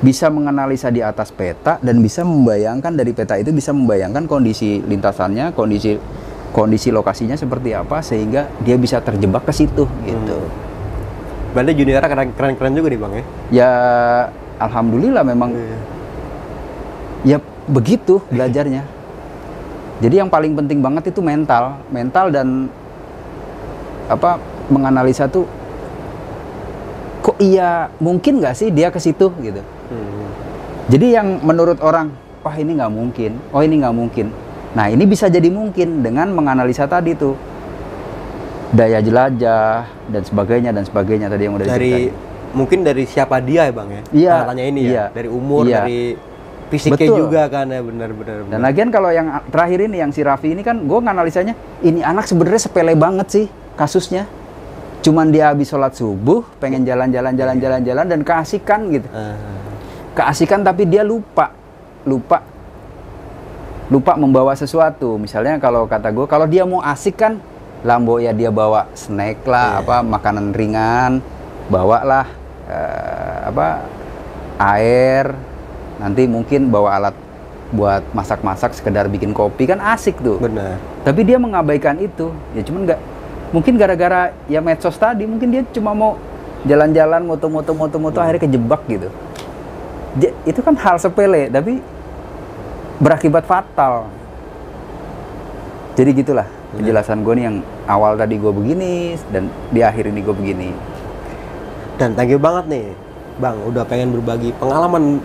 bisa 0.05 0.29
menganalisa 0.29 0.93
di 0.93 1.01
atas 1.01 1.33
peta 1.33 1.81
dan 1.81 1.97
bisa 2.05 2.21
membayangkan 2.21 2.93
dari 2.93 3.17
peta 3.17 3.33
itu 3.39 3.49
bisa 3.49 3.73
membayangkan 3.73 4.27
kondisi 4.27 4.83
lintasannya 4.83 5.55
kondisi 5.55 5.95
kondisi 6.53 6.91
lokasinya 6.93 7.39
seperti 7.39 7.73
apa 7.73 8.03
sehingga 8.05 8.45
dia 8.61 8.77
bisa 8.77 9.01
terjebak 9.01 9.41
ke 9.49 9.53
situ 9.55 9.89
gitu. 10.05 10.37
Berarti 11.57 11.71
juniornya 11.73 12.05
keren, 12.05 12.29
keren 12.37 12.53
keren 12.59 12.73
juga 12.77 12.87
nih 12.93 12.99
bang 13.01 13.13
ya? 13.13 13.23
Ya 13.49 13.71
alhamdulillah 14.61 15.25
memang 15.25 15.49
ya 17.25 17.41
begitu 17.65 18.21
belajarnya. 18.29 18.85
Jadi 20.03 20.19
yang 20.21 20.29
paling 20.29 20.53
penting 20.53 20.77
banget 20.77 21.09
itu 21.09 21.25
mental. 21.25 21.79
Mental 21.89 22.29
dan 22.29 22.69
apa 24.11 24.37
menganalisa 24.67 25.31
tuh 25.31 25.47
kok 27.23 27.39
iya 27.39 27.87
mungkin 28.03 28.43
nggak 28.43 28.51
sih 28.53 28.67
dia 28.69 28.91
ke 28.91 28.99
situ 28.99 29.31
gitu 29.39 29.61
jadi 30.91 31.23
yang 31.23 31.39
menurut 31.39 31.79
orang 31.79 32.11
wah 32.43 32.51
ini 32.51 32.75
nggak 32.75 32.91
mungkin 32.91 33.31
oh 33.55 33.63
ini 33.63 33.79
nggak 33.79 33.95
mungkin 33.95 34.27
nah 34.75 34.91
ini 34.91 35.07
bisa 35.07 35.31
jadi 35.31 35.47
mungkin 35.47 36.03
dengan 36.03 36.35
menganalisa 36.35 36.83
tadi 36.83 37.15
tuh 37.15 37.39
daya 38.73 38.99
jelajah 38.99 39.87
dan 40.11 40.21
sebagainya 40.25 40.71
dan 40.75 40.83
sebagainya 40.83 41.31
tadi 41.31 41.45
yang 41.47 41.55
udah 41.55 41.67
dari 41.69 42.09
diceritain. 42.09 42.57
mungkin 42.57 42.79
dari 42.83 43.03
siapa 43.07 43.37
dia 43.39 43.69
ya 43.69 43.73
bang 43.73 43.89
ya 43.89 44.01
Iya, 44.11 44.35
tanya 44.49 44.63
ini 44.65 44.81
iya. 44.83 44.91
ya 44.91 45.05
dari 45.13 45.29
umur 45.29 45.63
Iya. 45.63 45.85
dari 45.85 46.01
fisiknya 46.73 47.05
Betul. 47.05 47.17
juga 47.29 47.41
kan 47.53 47.69
ya 47.69 47.81
benar-benar 47.85 48.35
Dan 48.49 48.59
lagian 48.65 48.89
kalau 48.89 49.13
yang 49.13 49.29
terakhir 49.53 49.79
ini 49.85 50.01
yang 50.01 50.09
si 50.09 50.25
Raffi 50.25 50.57
ini 50.57 50.65
kan 50.65 50.81
gue 50.81 50.99
nganalisanya 50.99 51.53
ini 51.85 52.01
anak 52.01 52.25
sebenarnya 52.25 52.65
sepele 52.65 52.97
banget 52.97 53.27
sih 53.29 53.45
kasusnya. 53.77 54.25
Cuman 55.03 55.35
dia 55.35 55.51
habis 55.51 55.67
sholat 55.67 55.91
subuh, 55.99 56.47
pengen 56.63 56.87
jalan-jalan 56.87 57.35
jalan-jalan 57.35 57.81
jalan 57.83 58.05
dan 58.07 58.19
keasikan 58.23 58.87
gitu. 58.87 59.07
Ah, 59.11 59.35
Keasikan 60.15 60.63
tapi 60.63 60.87
dia 60.87 61.03
lupa, 61.03 61.51
lupa, 62.07 62.39
lupa 63.91 64.13
membawa 64.15 64.55
sesuatu. 64.55 65.19
Misalnya 65.19 65.59
kalau 65.59 65.83
kata 65.91 66.07
gue, 66.15 66.23
kalau 66.23 66.47
dia 66.47 66.63
mau 66.63 66.79
asik 66.79 67.19
kan, 67.19 67.43
lambo 67.83 68.15
ya 68.23 68.31
dia 68.31 68.47
bawa 68.47 68.87
snack 68.95 69.43
lah, 69.43 69.83
apa 69.83 69.99
makanan 70.07 70.55
ringan, 70.55 71.19
bawalah 71.67 72.29
eh, 72.71 73.37
apa 73.51 73.67
air, 74.55 75.35
nanti 75.99 76.31
mungkin 76.31 76.71
bawa 76.71 76.95
alat 76.95 77.15
buat 77.73 78.05
masak-masak 78.13 78.77
sekedar 78.77 79.09
bikin 79.09 79.35
kopi 79.35 79.67
kan 79.67 79.81
asik 79.81 80.15
tuh. 80.21 80.37
benar 80.39 80.77
Tapi 81.03 81.25
dia 81.27 81.41
mengabaikan 81.41 81.99
itu. 81.99 82.31
Ya 82.53 82.61
cuman 82.63 82.87
nggak 82.87 83.01
mungkin 83.53 83.77
gara-gara 83.77 84.33
ya 84.45 84.59
medsos 84.59 84.97
tadi 84.97 85.23
mungkin 85.23 85.47
dia 85.47 85.61
cuma 85.69 85.93
mau 85.93 86.17
jalan-jalan 86.63 87.21
moto-moto 87.21 87.71
moto-moto 87.71 88.17
akhirnya 88.17 88.43
kejebak 88.43 88.81
gitu. 88.87 89.07
Ja- 90.15 90.35
itu 90.43 90.59
kan 90.59 90.73
hal 90.75 90.97
sepele 90.97 91.47
tapi 91.47 91.79
berakibat 92.97 93.43
fatal. 93.43 94.09
Jadi 95.93 96.09
gitulah 96.15 96.47
penjelasan 96.73 97.21
gue 97.21 97.33
nih 97.35 97.45
yang 97.45 97.57
awal 97.85 98.17
tadi 98.17 98.33
gue 98.33 98.49
begini 98.49 98.93
dan 99.29 99.45
di 99.69 99.79
akhir 99.79 100.09
ini 100.09 100.19
gue 100.19 100.33
begini. 100.33 100.69
dan 101.93 102.17
thank 102.17 102.25
you 102.27 102.41
banget 102.41 102.65
nih 102.67 102.85
bang 103.35 103.53
udah 103.63 103.85
pengen 103.85 104.09
berbagi 104.11 104.49
pengalaman 104.57 105.21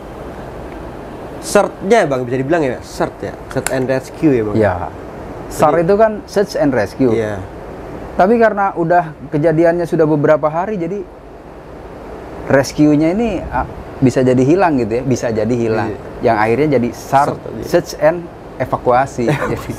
searchnya 1.40 2.04
bang 2.04 2.20
bisa 2.22 2.36
dibilang 2.36 2.60
ya 2.60 2.76
search 2.82 3.18
ya 3.22 3.32
search 3.48 3.70
and 3.70 3.84
rescue 3.86 4.28
ya 4.30 4.42
bang 4.44 4.54
Ya, 4.54 4.74
SAR 5.48 5.80
itu 5.80 5.94
kan 5.96 6.20
search 6.26 6.52
and 6.54 6.70
rescue. 6.70 7.08
iya 7.08 7.40
Tapi 8.18 8.34
karena 8.34 8.74
udah 8.74 9.14
kejadiannya 9.30 9.86
sudah 9.86 10.02
beberapa 10.02 10.50
hari, 10.50 10.74
jadi 10.74 11.06
rescue-nya 12.50 13.14
ini 13.14 13.38
ah, 13.46 13.62
bisa 14.02 14.26
jadi 14.26 14.42
hilang 14.42 14.74
gitu 14.82 14.98
ya, 14.98 15.02
bisa 15.06 15.30
jadi 15.30 15.54
hilang. 15.54 15.94
Yang 16.18 16.36
akhirnya 16.42 16.68
jadi 16.82 16.88
SAR, 16.90 17.38
tadi. 17.38 17.62
search 17.62 17.94
and 18.02 18.26
evakuasi. 18.58 19.30
jadi, 19.54 19.70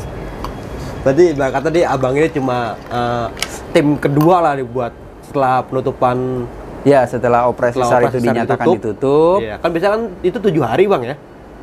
berarti 1.03 1.25
bang 1.35 1.51
kata 1.51 1.67
dia 1.67 1.85
abang 1.91 2.15
ini 2.15 2.31
cuma 2.31 2.79
eh, 2.87 3.27
tim 3.75 3.99
kedua 3.99 4.39
lah 4.39 4.53
dibuat 4.55 4.95
setelah 5.23 5.63
penutupan 5.63 6.47
ya 6.87 7.03
setelah 7.07 7.47
operasi 7.51 7.75
setelah 7.75 7.91
SAR 7.91 8.01
operasi 8.07 8.15
itu 8.15 8.19
dinyatakan 8.23 8.65
ditutup. 8.71 8.79
ditutup, 8.79 9.39
Iya, 9.43 9.55
kan 9.59 9.69
biasanya 9.71 9.91
kan 9.95 10.03
itu 10.23 10.37
tujuh 10.39 10.63
hari 10.63 10.87
bang 10.87 11.03
ya 11.11 11.15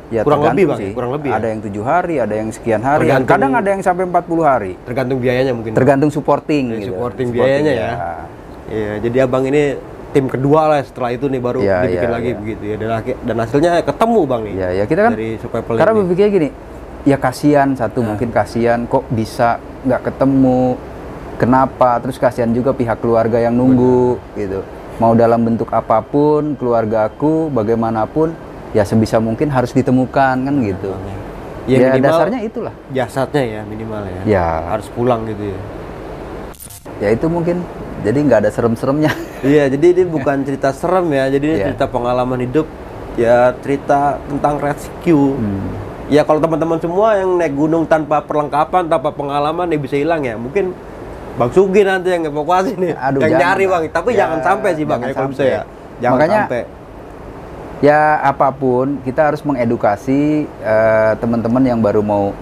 ya 0.07 0.21
kurang 0.21 0.43
lebih 0.45 0.63
bang 0.65 0.77
sih. 0.77 0.87
ya? 0.87 0.95
kurang 0.95 1.11
lebih 1.11 1.29
ya? 1.29 1.35
Ada 1.35 1.47
yang 1.47 1.59
tujuh 1.61 1.83
hari, 1.83 2.15
ada 2.17 2.33
yang 2.33 2.49
sekian 2.49 2.81
hari, 2.81 3.01
Tergantung- 3.03 3.29
kadang 3.29 3.51
ada 3.53 3.69
yang 3.69 3.81
sampai 3.81 4.03
40 4.05 4.43
hari. 4.43 4.73
tergantung 4.81 5.17
biayanya 5.17 5.51
mungkin 5.51 5.71
Tergantung 5.73 6.09
supporting 6.09 6.63
Ya, 6.69 6.75
gitu. 6.79 6.91
supporting 6.93 7.27
biayanya 7.29 7.73
ya. 7.73 7.89
Iya, 8.67 8.93
jadi 8.99 9.17
abang 9.23 9.43
ini 9.43 9.79
tim 10.09 10.25
kedua 10.25 10.67
lah 10.67 10.79
setelah 10.81 11.11
itu 11.11 11.25
nih 11.25 11.39
baru 11.39 11.59
Iya, 11.59 11.77
dibikin 11.81 11.99
iya, 12.01 12.11
lagi 12.11 12.29
iya. 12.29 12.37
begitu 12.37 12.63
ya 12.63 12.75
dan, 12.77 12.89
dan 13.21 13.35
hasilnya 13.37 13.71
ketemu 13.81 14.19
bang 14.23 14.41
nih 14.41 14.53
Ya, 14.55 14.67
ya 14.73 14.83
kita 14.85 15.01
kan 15.01 15.11
dari 15.13 15.29
karena 15.69 15.91
ini. 15.91 15.99
berpikirnya 16.01 16.31
gini, 16.33 16.49
ya 17.03 17.17
kasihan 17.17 17.67
satu 17.73 17.99
Nah. 17.99 18.07
mungkin 18.09 18.29
kasihan 18.29 18.79
kok 18.85 19.03
bisa 19.09 19.55
nggak 19.83 20.01
ketemu, 20.05 20.75
kenapa? 21.35 21.99
Terus 21.99 22.17
kasihan 22.17 22.49
juga 22.49 22.71
pihak 22.71 22.97
keluarga 22.97 23.37
yang 23.37 23.53
nunggu 23.53 24.17
gitu. 24.33 24.63
Mau 24.97 25.13
dalam 25.13 25.39
bentuk 25.39 25.69
apa 25.69 26.01
pun, 26.01 26.57
keluargaku 26.57 27.47
bagaimanapun, 27.49 28.33
ya 28.77 28.85
sebisa 28.85 29.17
mungkin 29.17 29.49
harus 29.49 29.73
ditemukan 29.73 30.35
kan 30.37 30.55
gitu. 30.61 30.93
Ya, 31.65 31.77
Ya, 31.83 31.89
minimal 31.91 32.05
dasarnya 32.13 32.39
itulah. 32.45 32.73
jasadnya 32.89 33.43
ya 33.43 33.61
minimal 33.65 34.01
ya. 34.05 34.21
Ya. 34.23 34.47
Harus 34.69 34.87
pulang 34.87 35.25
gitu 35.25 35.49
ya. 35.49 35.59
Ya 36.99 37.09
itu 37.11 37.25
mungkin 37.27 37.65
jadi 38.01 38.17
nggak 38.21 38.39
ada 38.45 38.51
serem-seremnya. 38.53 39.11
Iya, 39.41 39.67
jadi 39.73 39.85
ini 39.91 40.03
bukan 40.07 40.45
cerita 40.45 40.69
serem 40.71 41.09
ya. 41.11 41.25
Jadi 41.27 41.43
ini 41.43 41.55
Iya. 41.57 41.65
cerita 41.67 41.85
pengalaman 41.89 42.39
hidup. 42.39 42.69
Ya 43.17 43.49
cerita 43.59 44.21
tentang 44.23 44.61
rescue. 44.61 45.33
Hmm. 45.35 45.73
Ya 46.07 46.23
kalau 46.23 46.39
teman-teman 46.39 46.77
semua 46.77 47.17
yang 47.17 47.35
naik 47.35 47.51
gunung 47.51 47.83
tanpa 47.83 48.21
perlengkapan, 48.21 48.87
tanpa 48.87 49.09
pengalaman 49.11 49.67
ya 49.67 49.77
bisa 49.77 49.97
hilang 49.97 50.21
ya. 50.21 50.37
Mungkin 50.37 50.71
Bang 51.35 51.51
Sugi 51.51 51.81
nanti 51.83 52.09
yang 52.09 52.23
evakuasi 52.23 52.73
nih. 52.73 52.93
Aduh, 52.95 53.19
yang 53.19 53.33
jangan, 53.33 53.41
nyari 53.43 53.63
Bang. 53.67 53.81
Tapi 53.91 54.09
Ya, 54.09 54.17
jangan 54.23 54.39
sampai 54.39 54.69
sih 54.71 54.85
Bang 54.85 55.01
jangan 55.01 55.09
ya 55.09 55.13
kalau 55.13 55.29
bisa 55.29 55.43
ya. 55.43 55.61
Jangan 55.97 56.15
Makanya- 56.15 56.39
sampai. 56.45 56.61
Ya 57.77 58.17
apa 58.19 58.49
pun 58.49 58.97
kita 59.01 59.29
harus 59.29 59.41
mengedukasi 59.41 60.45
eh, 60.49 61.11
teman-teman 61.17 61.61
yang 61.61 61.79
baru 61.79 62.01
mau 62.01 62.33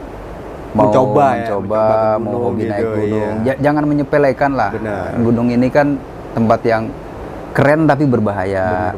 mau 0.71 0.87
Mencoba 0.87 1.25
ya, 1.25 1.55
mencoba, 1.55 1.63
mencoba 1.63 1.79
ke 1.79 2.19
mau 2.19 2.33
hobi 2.41 2.61
gitu, 2.61 2.71
naik 2.71 2.85
gunung 2.85 3.35
iya. 3.37 3.43
Ja- 3.45 3.59
jangan 3.61 3.83
menyepelekan 3.85 4.51
lah 4.53 4.71
Benar. 4.71 5.07
gunung 5.17 5.47
ini 5.49 5.67
kan 5.67 5.87
tempat 6.31 6.59
yang 6.63 6.83
keren 7.51 7.87
tapi 7.87 8.03
berbahaya. 8.03 8.91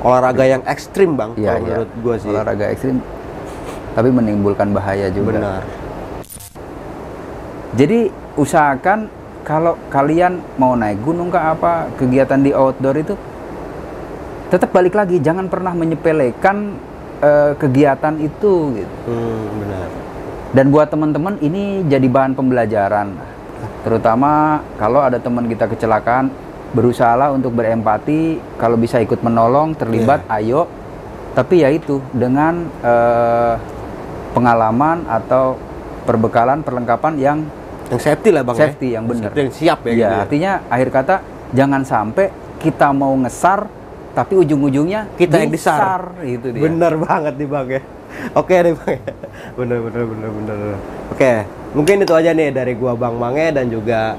Olahraga 0.00 0.44
yang 0.46 0.62
ekstrim 0.64 1.12
Bang 1.12 1.36
Iya, 1.36 1.52
kalau 1.52 1.60
iya. 1.60 1.68
menurut 1.76 1.90
gua 2.00 2.14
sih. 2.16 2.28
olahraga 2.28 2.64
ekstrim 2.70 2.96
tapi 3.92 4.08
menimbulkan 4.08 4.68
bahaya 4.70 5.08
juga 5.08 5.36
Benar. 5.36 5.62
jadi 7.74 8.08
usahakan 8.34 9.08
kalau 9.42 9.76
kalian 9.88 10.40
mau 10.56 10.72
naik 10.72 11.00
gunung 11.00 11.28
ke 11.28 11.36
apa 11.36 11.88
kegiatan 11.94 12.40
di 12.40 12.50
outdoor 12.50 12.96
itu 12.96 13.14
tetap 14.46 14.70
balik 14.70 14.94
lagi 14.94 15.18
jangan 15.18 15.46
pernah 15.46 15.72
menyepelekan 15.72 16.56
eh, 17.18 17.52
kegiatan 17.56 18.14
itu 18.18 18.52
gitu 18.74 18.96
Hmm, 19.06 19.46
benar. 19.60 19.88
Dan 20.50 20.70
buat 20.70 20.88
teman-teman 20.88 21.36
ini 21.38 21.84
jadi 21.84 22.06
bahan 22.06 22.32
pembelajaran. 22.32 23.12
Terutama 23.82 24.62
kalau 24.76 24.98
ada 24.98 25.18
teman 25.18 25.44
kita 25.44 25.68
kecelakaan, 25.68 26.32
berusahalah 26.72 27.30
untuk 27.30 27.52
berempati 27.52 28.36
kalau 28.56 28.74
bisa 28.74 28.98
ikut 28.98 29.20
menolong 29.20 29.72
terlibat 29.72 30.24
ayo 30.30 30.66
tapi 31.32 31.60
ya 31.60 31.68
itu 31.68 32.00
dengan 32.10 32.64
eh, 32.80 33.54
pengalaman 34.32 35.04
atau 35.06 35.56
perbekalan 36.04 36.60
perlengkapan 36.60 37.14
yang 37.16 37.38
Yang 37.86 38.02
safety 38.02 38.28
lah 38.34 38.42
bang. 38.42 38.56
safety 38.56 38.86
ya? 38.88 38.94
yang 38.98 39.04
benar 39.06 39.30
yang 39.32 39.52
siap 39.52 39.78
ya. 39.80 39.86
Iya, 39.86 39.94
gitu 39.94 40.02
ya. 40.02 40.20
artinya 40.20 40.52
akhir 40.66 40.88
kata 40.90 41.14
jangan 41.52 41.82
sampai 41.84 42.26
kita 42.58 42.88
mau 42.90 43.14
ngesar 43.14 43.68
tapi 44.16 44.32
ujung-ujungnya 44.32 45.12
Kita 45.20 45.44
yang 45.44 45.52
disar. 45.52 46.16
gitu 46.24 46.48
dia. 46.48 46.64
Bener 46.64 46.96
banget 46.96 47.36
nih 47.36 47.48
bang 47.52 47.66
ya. 47.68 47.82
Oke 48.32 48.56
nih 48.64 48.72
bang. 48.72 48.96
ya. 48.96 49.12
Bener 49.60 49.78
bener 49.84 50.02
bener 50.08 50.30
bener. 50.32 50.56
Oke, 51.12 51.32
mungkin 51.76 52.00
itu 52.00 52.14
aja 52.16 52.32
nih 52.32 52.48
dari 52.48 52.72
gua 52.72 52.96
Bang 52.96 53.20
Mange 53.20 53.52
dan 53.52 53.68
juga 53.68 54.16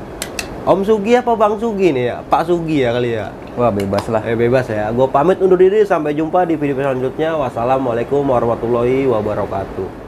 Om 0.70 0.86
Sugi 0.86 1.18
apa 1.18 1.34
Bang 1.34 1.58
Sugi 1.58 1.90
nih 1.90 2.14
ya? 2.14 2.18
Pak 2.22 2.46
Sugi 2.46 2.86
ya 2.86 2.94
kali 2.94 3.18
ya. 3.18 3.34
Wah 3.58 3.74
bebas 3.74 4.06
lah. 4.14 4.22
Eh 4.22 4.38
bebas 4.38 4.70
ya. 4.70 4.86
Gua 4.94 5.10
pamit 5.10 5.42
undur 5.42 5.58
diri 5.58 5.82
sampai 5.82 6.14
jumpa 6.14 6.46
di 6.46 6.54
video 6.54 6.78
selanjutnya. 6.78 7.34
Wassalamualaikum 7.34 8.22
warahmatullahi 8.22 9.10
wabarakatuh. 9.10 10.07